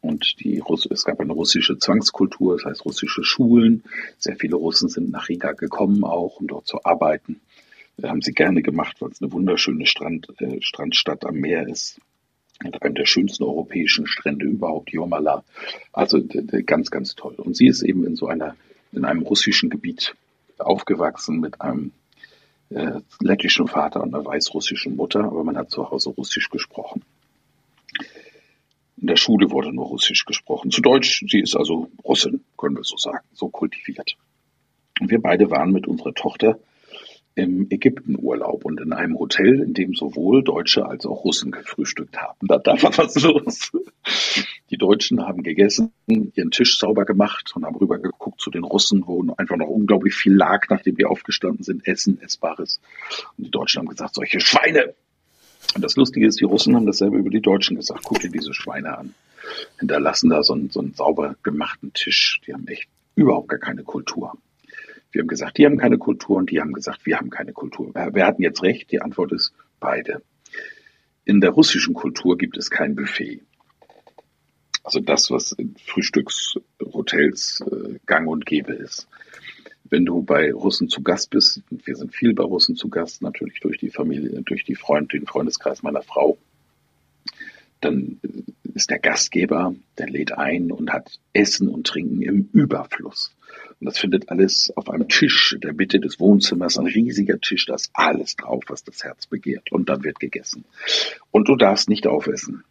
[0.00, 3.84] und die Russ es gab eine russische Zwangskultur, das heißt russische Schulen.
[4.18, 7.40] Sehr viele Russen sind nach Riga gekommen auch, um dort zu arbeiten.
[7.96, 12.00] Das haben sie gerne gemacht, weil es eine wunderschöne Strand, äh, Strandstadt am Meer ist.
[12.62, 15.44] Mit einem der schönsten europäischen Strände überhaupt, Jomala.
[15.92, 16.22] Also
[16.66, 17.34] ganz, ganz toll.
[17.36, 18.54] Und sie ist eben in so einer,
[18.92, 20.14] in einem russischen Gebiet
[20.58, 21.92] aufgewachsen mit einem
[22.68, 27.02] äh, lettischen Vater und einer weißrussischen Mutter, aber man hat zu Hause Russisch gesprochen.
[29.00, 30.70] In der Schule wurde nur Russisch gesprochen.
[30.70, 34.16] Zu Deutsch, sie ist also Russin, können wir so sagen, so kultiviert.
[35.00, 36.58] Und wir beide waren mit unserer Tochter
[37.34, 42.46] im Ägyptenurlaub und in einem Hotel, in dem sowohl Deutsche als auch Russen gefrühstückt haben.
[42.46, 43.72] Da, da war was los.
[44.70, 49.06] Die Deutschen haben gegessen, ihren Tisch sauber gemacht und haben rüber geguckt zu den Russen,
[49.06, 52.80] wo einfach noch unglaublich viel lag, nachdem wir aufgestanden sind, Essen, Essbares.
[53.38, 54.94] Und die Deutschen haben gesagt, solche Schweine,
[55.74, 58.02] und das Lustige ist, die Russen haben dasselbe über die Deutschen gesagt.
[58.04, 59.14] Guck dir diese Schweine an.
[59.78, 62.40] Hinterlassen da so einen, so einen sauber gemachten Tisch.
[62.46, 64.36] Die haben echt überhaupt gar keine Kultur.
[65.12, 67.90] Wir haben gesagt, die haben keine Kultur und die haben gesagt, wir haben keine Kultur.
[67.94, 68.90] Wer hatten jetzt recht?
[68.92, 70.22] Die Antwort ist beide.
[71.24, 73.42] In der russischen Kultur gibt es kein Buffet.
[74.82, 79.08] Also das, was in Frühstückshotels äh, gang und gäbe ist
[79.90, 83.60] wenn du bei Russen zu Gast bist, wir sind viel bei Russen zu Gast, natürlich
[83.60, 86.38] durch die Familie, durch die Freund, den Freundeskreis meiner Frau,
[87.80, 88.20] dann
[88.74, 93.34] ist der Gastgeber, der lädt ein und hat Essen und Trinken im Überfluss.
[93.80, 97.66] Und das findet alles auf einem Tisch in der Mitte des Wohnzimmers, ein riesiger Tisch,
[97.66, 99.72] da ist alles drauf, was das Herz begehrt.
[99.72, 100.64] Und dann wird gegessen.
[101.30, 102.64] Und du darfst nicht aufessen,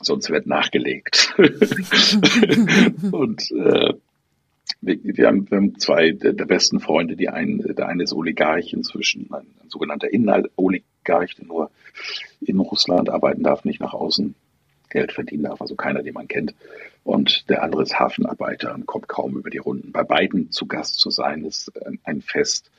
[0.00, 1.34] sonst wird nachgelegt.
[3.10, 3.94] und äh,
[4.80, 8.12] wir, wir, haben, wir haben zwei der, der besten Freunde, die einen, der eine ist
[8.12, 11.70] Oligarch inzwischen, ein, ein sogenannter Innenoligarch, der nur
[12.40, 14.34] in Russland arbeiten darf, nicht nach außen
[14.90, 16.54] Geld verdienen darf, also keiner, den man kennt.
[17.02, 19.92] Und der andere ist Hafenarbeiter und kommt kaum über die Runden.
[19.92, 21.72] Bei beiden zu Gast zu sein, ist
[22.04, 22.70] ein Fest,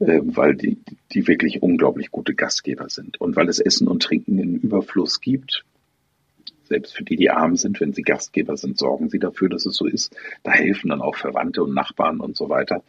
[0.00, 0.78] äh, weil die,
[1.12, 3.20] die wirklich unglaublich gute Gastgeber sind.
[3.20, 5.64] Und weil es Essen und Trinken in Überfluss gibt,
[6.68, 9.76] selbst für die, die arm sind, wenn sie Gastgeber sind, sorgen sie dafür, dass es
[9.76, 10.14] so ist.
[10.42, 12.82] Da helfen dann auch Verwandte und Nachbarn und so weiter.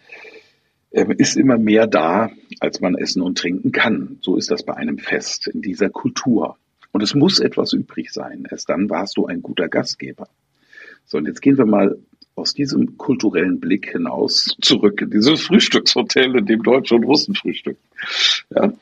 [0.92, 4.18] Ähm, ist immer mehr da, als man essen und trinken kann.
[4.22, 6.58] So ist das bei einem Fest in dieser Kultur.
[6.92, 8.48] Und es muss etwas übrig sein.
[8.50, 10.28] Erst dann warst du ein guter Gastgeber.
[11.06, 11.98] So, und jetzt gehen wir mal
[12.36, 17.82] aus diesem kulturellen Blick hinaus zurück in dieses Frühstückshotel, in dem Deutsche und Russen frühstücken.
[18.50, 18.74] Ja,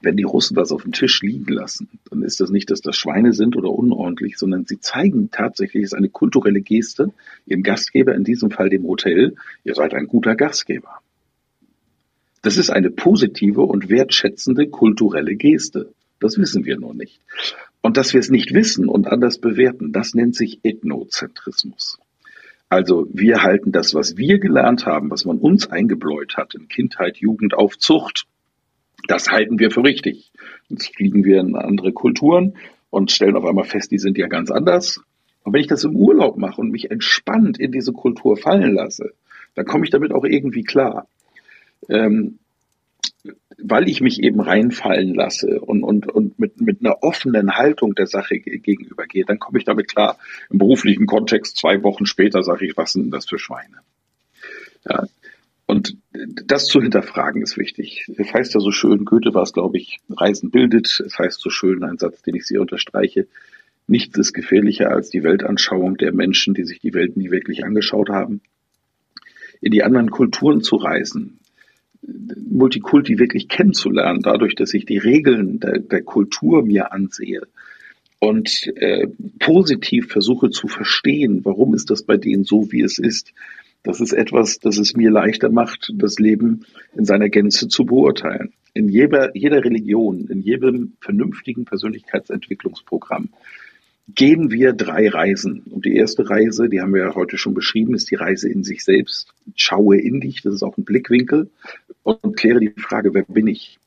[0.00, 2.96] wenn die Russen was auf dem Tisch liegen lassen, dann ist das nicht, dass das
[2.96, 7.12] Schweine sind oder unordentlich, sondern sie zeigen tatsächlich, es ist eine kulturelle Geste,
[7.46, 9.34] ihrem Gastgeber, in diesem Fall dem Hotel,
[9.64, 11.00] ihr seid ein guter Gastgeber.
[12.42, 15.92] Das ist eine positive und wertschätzende kulturelle Geste.
[16.20, 17.20] Das wissen wir nur nicht.
[17.80, 21.98] Und dass wir es nicht wissen und anders bewerten, das nennt sich Ethnozentrismus.
[22.68, 27.16] Also wir halten das, was wir gelernt haben, was man uns eingebläut hat in Kindheit,
[27.16, 28.26] Jugend auf Zucht,
[29.08, 30.30] das halten wir für richtig.
[30.68, 32.54] Jetzt fliegen wir in andere Kulturen
[32.90, 35.00] und stellen auf einmal fest, die sind ja ganz anders.
[35.42, 39.12] Und wenn ich das im Urlaub mache und mich entspannt in diese Kultur fallen lasse,
[39.54, 41.08] dann komme ich damit auch irgendwie klar.
[41.88, 42.38] Ähm,
[43.60, 48.06] weil ich mich eben reinfallen lasse und, und, und mit, mit einer offenen Haltung der
[48.06, 50.18] Sache gegenübergehe, dann komme ich damit klar.
[50.50, 53.78] Im beruflichen Kontext zwei Wochen später sage ich, was sind das für Schweine?
[54.88, 55.06] Ja.
[55.68, 55.98] Und
[56.46, 58.06] das zu hinterfragen ist wichtig.
[58.16, 60.98] Es heißt ja so schön, Goethe war es, glaube ich, Reisen bildet.
[61.04, 63.28] Es heißt so schön, ein Satz, den ich sehr unterstreiche,
[63.86, 68.08] nichts ist gefährlicher als die Weltanschauung der Menschen, die sich die Welt nie wirklich angeschaut
[68.08, 68.40] haben.
[69.60, 71.38] In die anderen Kulturen zu reisen,
[72.02, 77.42] Multikulti wirklich kennenzulernen, dadurch, dass ich die Regeln der, der Kultur mir ansehe
[78.20, 79.06] und äh,
[79.38, 83.34] positiv versuche zu verstehen, warum ist das bei denen so, wie es ist.
[83.88, 88.52] Das ist etwas, das es mir leichter macht, das Leben in seiner Gänze zu beurteilen.
[88.74, 93.30] In jeder, jeder Religion, in jedem vernünftigen Persönlichkeitsentwicklungsprogramm
[94.14, 95.62] gehen wir drei Reisen.
[95.70, 98.62] Und die erste Reise, die haben wir ja heute schon beschrieben, ist die Reise in
[98.62, 99.32] sich selbst.
[99.56, 101.48] Schaue in dich, das ist auch ein Blickwinkel
[102.02, 103.78] und kläre die Frage, wer bin ich?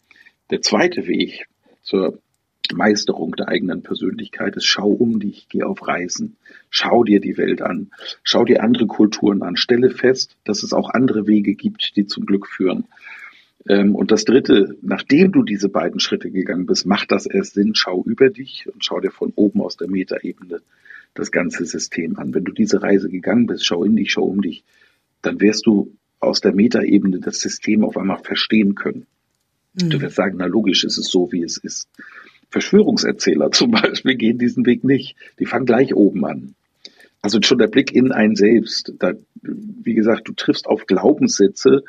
[0.50, 1.46] Der zweite Weg
[1.84, 2.18] zur
[2.74, 6.38] Meisterung der eigenen Persönlichkeit ist, schau um dich, geh auf Reisen,
[6.70, 7.92] schau dir die Welt an,
[8.24, 12.26] schau dir andere Kulturen an, stelle fest, dass es auch andere Wege gibt, die zum
[12.26, 12.86] Glück führen.
[13.68, 17.76] Ähm, und das Dritte, nachdem du diese beiden Schritte gegangen bist, macht das erst Sinn,
[17.76, 20.62] schau über dich und schau dir von oben aus der Metaebene
[21.14, 22.34] das ganze System an.
[22.34, 24.64] Wenn du diese Reise gegangen bist, schau in dich, schau um dich,
[25.22, 29.06] dann wirst du aus der Metaebene das System auf einmal verstehen können.
[29.74, 29.90] Mhm.
[29.90, 31.88] Du wirst sagen, na logisch, ist es so, wie es ist.
[32.52, 35.16] Verschwörungserzähler zum Beispiel gehen diesen Weg nicht.
[35.40, 36.56] Die fangen gleich oben an.
[37.22, 38.94] Also schon der Blick in ein Selbst.
[39.00, 41.84] Da, wie gesagt, du triffst auf Glaubenssätze,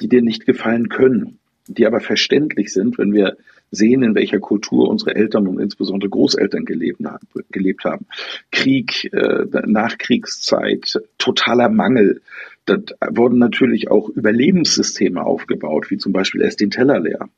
[0.00, 3.36] die dir nicht gefallen können, die aber verständlich sind, wenn wir
[3.70, 8.06] sehen, in welcher Kultur unsere Eltern und insbesondere Großeltern gelebt, haben.
[8.50, 12.20] Krieg, äh, Nachkriegszeit, totaler Mangel.
[12.66, 12.78] Da
[13.10, 17.28] wurden natürlich auch Überlebenssysteme aufgebaut, wie zum Beispiel erst den Teller leer.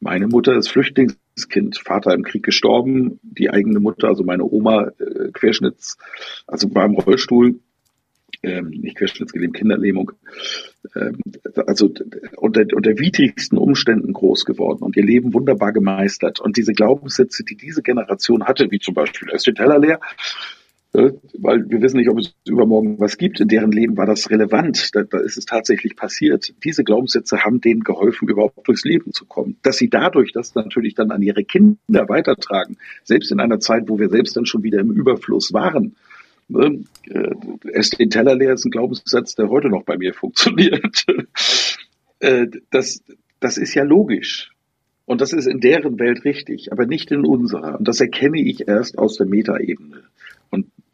[0.00, 5.30] Meine Mutter ist Flüchtlingskind, Vater im Krieg gestorben, die eigene Mutter, also meine Oma, äh,
[5.32, 5.96] Querschnitts,
[6.46, 7.60] also beim Rollstuhl,
[8.42, 10.12] ähm, nicht querschnittsgelähmt, Kinderlähmung,
[10.94, 11.18] ähm,
[11.66, 11.92] also
[12.36, 16.40] unter, unter widrigsten Umständen groß geworden und ihr Leben wunderbar gemeistert.
[16.40, 20.00] Und diese Glaubenssätze, die diese Generation hatte, wie zum Beispiel, ist den Teller leer,
[21.38, 23.40] weil wir wissen nicht, ob es übermorgen was gibt.
[23.40, 24.94] In deren Leben war das relevant.
[24.94, 26.54] Da, da ist es tatsächlich passiert.
[26.64, 29.56] Diese Glaubenssätze haben denen geholfen, überhaupt durchs Leben zu kommen.
[29.62, 33.98] Dass sie dadurch das natürlich dann an ihre Kinder weitertragen, selbst in einer Zeit, wo
[33.98, 35.96] wir selbst dann schon wieder im Überfluss waren,
[36.48, 36.84] Ne?
[37.08, 37.34] Äh,
[37.72, 41.04] Esst den Teller leer ist ein Glaubenssatz, der heute noch bei mir funktioniert.
[42.20, 43.02] äh, das,
[43.40, 44.52] das ist ja logisch.
[45.06, 47.78] Und das ist in deren Welt richtig, aber nicht in unserer.
[47.78, 50.02] Und das erkenne ich erst aus der Metaebene.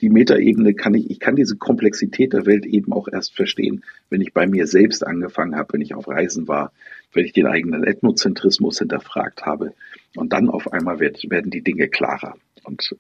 [0.03, 4.21] Die Metaebene kann ich, ich kann diese Komplexität der Welt eben auch erst verstehen, wenn
[4.21, 6.73] ich bei mir selbst angefangen habe, wenn ich auf Reisen war,
[7.13, 9.75] wenn ich den eigenen Ethnozentrismus hinterfragt habe.
[10.17, 12.35] Und dann auf einmal wird, werden die Dinge klarer.
[12.65, 12.97] Und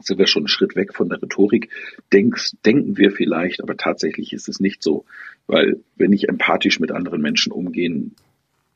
[0.00, 1.70] sind wir schon einen Schritt weg von der Rhetorik.
[2.12, 5.04] Denkst, denken wir vielleicht, aber tatsächlich ist es nicht so.
[5.46, 8.14] Weil wenn ich empathisch mit anderen Menschen umgehen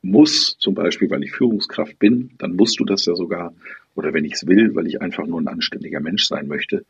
[0.03, 3.53] muss, zum Beispiel, weil ich Führungskraft bin, dann musst du das ja sogar.
[3.95, 6.85] Oder wenn ich es will, weil ich einfach nur ein anständiger Mensch sein möchte,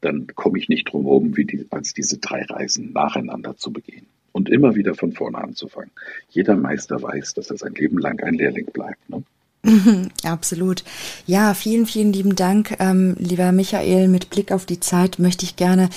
[0.00, 4.06] dann komme ich nicht drum herum, wie die, als diese drei Reisen nacheinander zu begehen
[4.32, 5.90] und immer wieder von vorne anzufangen.
[6.28, 9.08] Jeder Meister weiß, dass er sein Leben lang ein Lehrling bleibt.
[9.08, 9.22] Ne?
[10.22, 10.84] Absolut.
[11.26, 14.08] Ja, vielen, vielen lieben Dank, ähm, lieber Michael.
[14.08, 15.88] Mit Blick auf die Zeit möchte ich gerne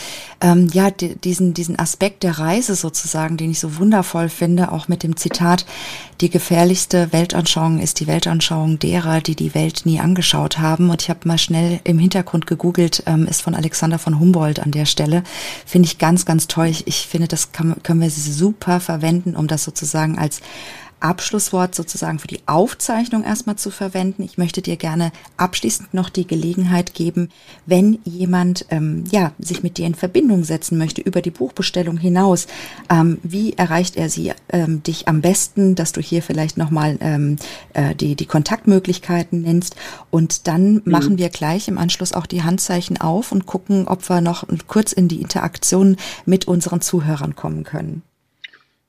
[0.41, 5.03] ähm, ja diesen diesen Aspekt der Reise sozusagen, den ich so wundervoll finde, auch mit
[5.03, 5.65] dem Zitat:
[6.21, 10.89] Die gefährlichste Weltanschauung ist die Weltanschauung derer, die die Welt nie angeschaut haben.
[10.89, 14.71] Und ich habe mal schnell im Hintergrund gegoogelt, ähm, ist von Alexander von Humboldt an
[14.71, 15.23] der Stelle.
[15.65, 16.67] Finde ich ganz, ganz toll.
[16.67, 20.41] Ich, ich finde, das kann, können wir super verwenden, um das sozusagen als
[20.99, 24.23] Abschlusswort sozusagen für die Aufzeichnung erstmal zu verwenden.
[24.23, 27.29] Ich möchte dir gerne abschließend noch die Gelegenheit geben,
[27.65, 32.47] wenn jemand ähm, ja sich mit dir in Verbindung setzen möchte über die Buchbestellung hinaus.
[32.89, 37.37] Ähm, wie erreicht er sie ähm, dich am besten, dass du hier vielleicht nochmal ähm,
[37.73, 39.75] äh, die die Kontaktmöglichkeiten nennst
[40.11, 40.81] und dann mhm.
[40.85, 44.91] machen wir gleich im Anschluss auch die Handzeichen auf und gucken, ob wir noch kurz
[44.91, 48.03] in die Interaktion mit unseren Zuhörern kommen können.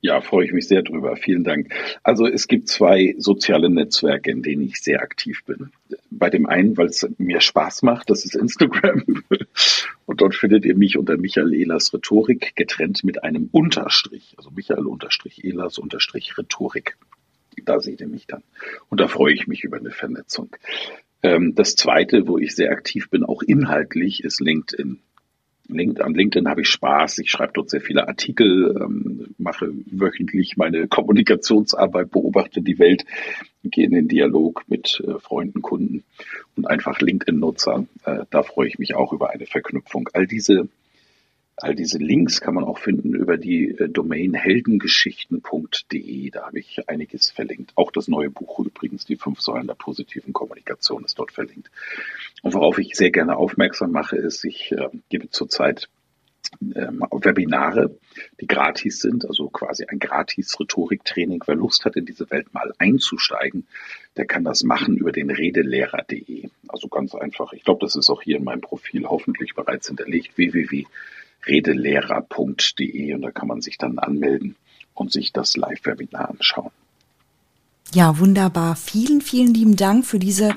[0.03, 1.17] Ja, freue ich mich sehr drüber.
[1.17, 1.75] Vielen Dank.
[2.03, 5.73] Also es gibt zwei soziale Netzwerke, in denen ich sehr aktiv bin.
[6.11, 9.05] Bei dem einen, weil es mir Spaß macht, das ist Instagram.
[10.07, 14.35] Und dort findet ihr mich unter Michael Ehlers Rhetorik getrennt mit einem Unterstrich.
[14.39, 16.97] Also Michael Unterstrich Ehlers Unterstrich Rhetorik.
[17.65, 18.43] Da seht ihr mich dann.
[18.89, 20.57] Und da freue ich mich über eine Vernetzung.
[21.23, 25.01] Ähm, das zweite, wo ich sehr aktiv bin, auch inhaltlich, ist LinkedIn.
[25.73, 27.19] An LinkedIn habe ich Spaß.
[27.19, 33.05] Ich schreibe dort sehr viele Artikel, ähm, mache wöchentlich meine Kommunikationsarbeit, beobachte die Welt,
[33.65, 36.05] gehe in den Dialog mit äh, Freunden, Kunden
[36.57, 37.87] und einfach LinkedIn-Nutzer.
[38.05, 40.09] Äh, da freue ich mich auch über eine Verknüpfung.
[40.13, 40.69] All diese
[41.63, 46.31] All diese Links kann man auch finden über die äh, Domain heldengeschichten.de.
[46.31, 47.73] Da habe ich einiges verlinkt.
[47.75, 51.71] Auch das neue Buch übrigens, die fünf Säulen der positiven Kommunikation, ist dort verlinkt.
[52.43, 55.91] Und worauf ich sehr gerne aufmerksam mache, ist, ich äh, gebe zurzeit
[56.75, 57.95] ähm, Webinare,
[58.41, 61.43] die gratis sind, also quasi ein gratis Rhetoriktraining.
[61.47, 63.67] Wer Lust hat, in diese Welt mal einzusteigen,
[64.17, 66.49] der kann das machen über den redelehrer.de.
[66.69, 67.53] Also ganz einfach.
[67.53, 70.39] Ich glaube, das ist auch hier in meinem Profil hoffentlich bereits hinterlegt.
[70.39, 70.87] www
[71.47, 74.57] redelehrer.de und da kann man sich dann anmelden
[74.95, 76.71] und sich das Live-Webinar anschauen.
[77.93, 78.77] Ja, wunderbar.
[78.77, 80.55] Vielen, vielen lieben Dank für diese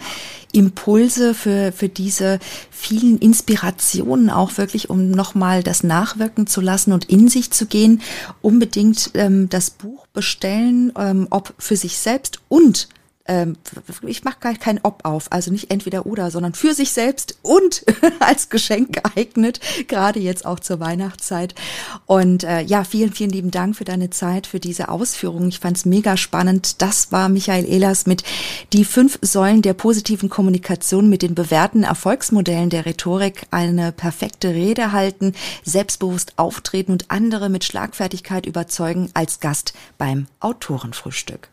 [0.51, 2.38] Impulse, für, für diese
[2.69, 8.01] vielen Inspirationen, auch wirklich, um nochmal das nachwirken zu lassen und in sich zu gehen.
[8.43, 12.88] Unbedingt ähm, das Buch bestellen, ähm, ob für sich selbst und
[13.26, 13.55] ähm,
[14.05, 17.86] ich mache gar kein Ob auf, also nicht entweder oder, sondern für sich selbst und
[18.19, 21.55] als Geschenk geeignet, gerade jetzt auch zur Weihnachtszeit.
[22.05, 25.47] Und äh, ja, vielen, vielen lieben Dank für deine Zeit, für diese Ausführungen.
[25.47, 26.82] Ich fand es mega spannend.
[26.82, 28.24] Das war Michael Ehlers mit
[28.74, 33.43] die fünf Säulen der positiven Kommunikation mit den bewährten Erfolgsmodellen der Rhetorik.
[33.51, 41.53] Eine perfekte Rede halten, selbstbewusst auftreten und andere mit Schlagfertigkeit überzeugen als Gast beim Autorenfrühstück.